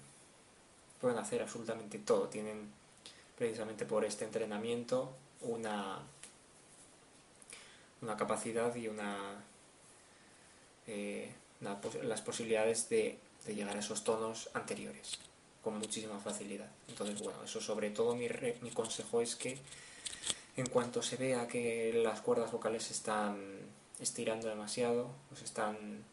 pueden 1.01 1.18
hacer 1.18 1.43
absolutamente 1.43 1.99
todo. 1.99 2.28
Tienen 2.28 2.70
precisamente 3.39 3.87
por 3.87 4.05
este 4.05 4.24
entrenamiento 4.24 5.12
una, 5.43 6.01
una 8.03 8.16
capacidad 8.16 8.74
y 8.74 8.89
una, 8.89 9.45
eh, 10.89 11.32
las 11.61 12.20
posibilidades 12.20 12.88
de, 12.88 13.18
llegar 13.46 13.76
a 13.76 13.80
esos 13.80 14.02
tonos 14.02 14.50
anteriores 14.54 15.18
con 15.62 15.78
muchísima 15.78 16.18
facilidad. 16.18 16.68
Entonces, 16.88 17.20
bueno, 17.20 17.42
eso 17.44 17.61
sobre 17.61 17.90
todo 17.90 18.14
mi, 18.14 18.28
mi 18.61 18.70
consejo 18.70 19.20
es 19.20 19.36
que 19.36 19.59
en 20.57 20.66
cuanto 20.66 21.02
se 21.02 21.16
vea 21.16 21.46
que 21.46 21.92
las 22.02 22.20
cuerdas 22.20 22.50
vocales 22.50 22.84
se 22.84 22.92
están 22.92 23.36
estirando 24.00 24.48
demasiado, 24.48 25.11
o 25.32 25.36
se 25.36 25.44
están 25.44 26.04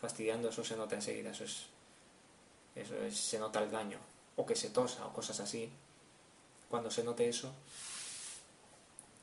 fastidiando, 0.00 0.48
eso 0.48 0.64
se 0.64 0.76
nota 0.76 0.94
enseguida, 0.94 1.30
eso 1.30 1.44
es, 1.44 1.66
eso 2.74 2.94
es, 3.02 3.16
se 3.16 3.38
nota 3.38 3.62
el 3.62 3.70
daño, 3.70 3.98
o 4.36 4.46
que 4.46 4.56
se 4.56 4.70
tosa, 4.70 5.06
o 5.06 5.12
cosas 5.12 5.40
así. 5.40 5.70
Cuando 6.68 6.90
se 6.90 7.04
note 7.04 7.28
eso, 7.28 7.52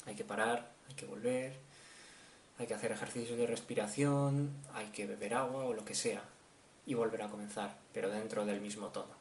hay 0.05 0.15
que 0.15 0.23
parar, 0.23 0.71
hay 0.87 0.95
que 0.95 1.05
volver, 1.05 1.57
hay 2.59 2.67
que 2.67 2.73
hacer 2.73 2.91
ejercicios 2.91 3.37
de 3.37 3.47
respiración, 3.47 4.51
hay 4.73 4.87
que 4.87 5.05
beber 5.05 5.35
agua 5.35 5.65
o 5.65 5.73
lo 5.73 5.85
que 5.85 5.95
sea, 5.95 6.23
y 6.85 6.93
volver 6.93 7.21
a 7.21 7.29
comenzar, 7.29 7.77
pero 7.93 8.09
dentro 8.09 8.45
del 8.45 8.61
mismo 8.61 8.87
tono, 8.87 9.13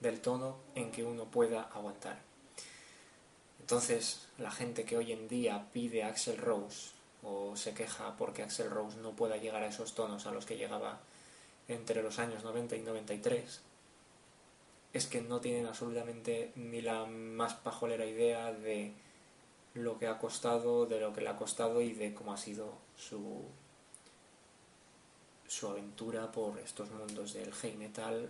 del 0.00 0.20
tono 0.20 0.56
en 0.74 0.90
que 0.90 1.04
uno 1.04 1.24
pueda 1.26 1.62
aguantar. 1.62 2.18
Entonces, 3.60 4.26
la 4.38 4.50
gente 4.50 4.84
que 4.84 4.96
hoy 4.96 5.12
en 5.12 5.28
día 5.28 5.66
pide 5.72 6.02
a 6.02 6.08
Axel 6.08 6.38
Rose 6.38 6.90
o 7.22 7.54
se 7.56 7.74
queja 7.74 8.16
porque 8.16 8.42
Axel 8.42 8.70
Rose 8.70 8.96
no 8.98 9.12
pueda 9.12 9.36
llegar 9.36 9.62
a 9.62 9.68
esos 9.68 9.94
tonos 9.94 10.26
a 10.26 10.30
los 10.30 10.46
que 10.46 10.56
llegaba 10.56 11.00
entre 11.68 12.02
los 12.02 12.18
años 12.18 12.44
90 12.44 12.76
y 12.76 12.80
93, 12.80 13.60
es 14.94 15.06
que 15.06 15.20
no 15.20 15.40
tienen 15.40 15.66
absolutamente 15.66 16.52
ni 16.56 16.80
la 16.80 17.04
más 17.04 17.54
pajolera 17.54 18.06
idea 18.06 18.52
de 18.52 18.94
lo 19.82 19.98
que 19.98 20.06
ha 20.06 20.18
costado, 20.18 20.86
de 20.86 21.00
lo 21.00 21.12
que 21.12 21.20
le 21.20 21.28
ha 21.28 21.36
costado 21.36 21.80
y 21.80 21.92
de 21.92 22.14
cómo 22.14 22.32
ha 22.32 22.36
sido 22.36 22.74
su, 22.96 23.42
su 25.46 25.68
aventura 25.68 26.30
por 26.32 26.58
estos 26.58 26.90
mundos 26.90 27.32
del 27.32 27.52
heavy 27.52 27.76
metal 27.76 28.28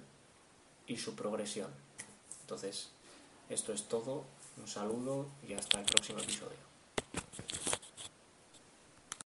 y 0.86 0.96
su 0.96 1.14
progresión. 1.14 1.70
Entonces, 2.42 2.90
esto 3.48 3.72
es 3.72 3.84
todo. 3.84 4.24
Un 4.56 4.66
saludo 4.66 5.26
y 5.46 5.52
hasta 5.52 5.80
el 5.80 5.86
próximo 5.86 6.18
episodio. 6.18 6.67